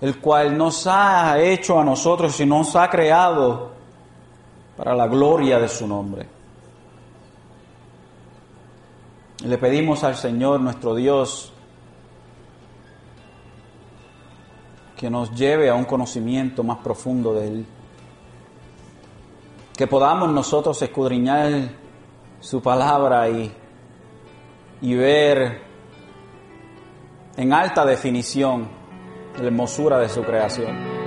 el 0.00 0.18
cual 0.18 0.56
nos 0.56 0.86
ha 0.86 1.38
hecho 1.38 1.78
a 1.78 1.84
nosotros 1.84 2.40
y 2.40 2.46
nos 2.46 2.74
ha 2.74 2.88
creado 2.88 3.70
para 4.76 4.94
la 4.94 5.06
gloria 5.06 5.58
de 5.58 5.68
su 5.68 5.86
nombre. 5.86 6.41
Le 9.44 9.58
pedimos 9.58 10.04
al 10.04 10.14
Señor 10.14 10.60
nuestro 10.60 10.94
Dios 10.94 11.52
que 14.96 15.10
nos 15.10 15.34
lleve 15.34 15.68
a 15.68 15.74
un 15.74 15.84
conocimiento 15.84 16.62
más 16.62 16.78
profundo 16.78 17.34
de 17.34 17.48
Él. 17.48 17.66
Que 19.76 19.88
podamos 19.88 20.30
nosotros 20.30 20.80
escudriñar 20.80 21.70
su 22.38 22.62
palabra 22.62 23.28
y, 23.28 23.52
y 24.80 24.94
ver 24.94 25.62
en 27.36 27.52
alta 27.52 27.84
definición 27.84 28.68
la 29.40 29.46
hermosura 29.46 29.98
de 29.98 30.08
su 30.08 30.22
creación. 30.22 31.01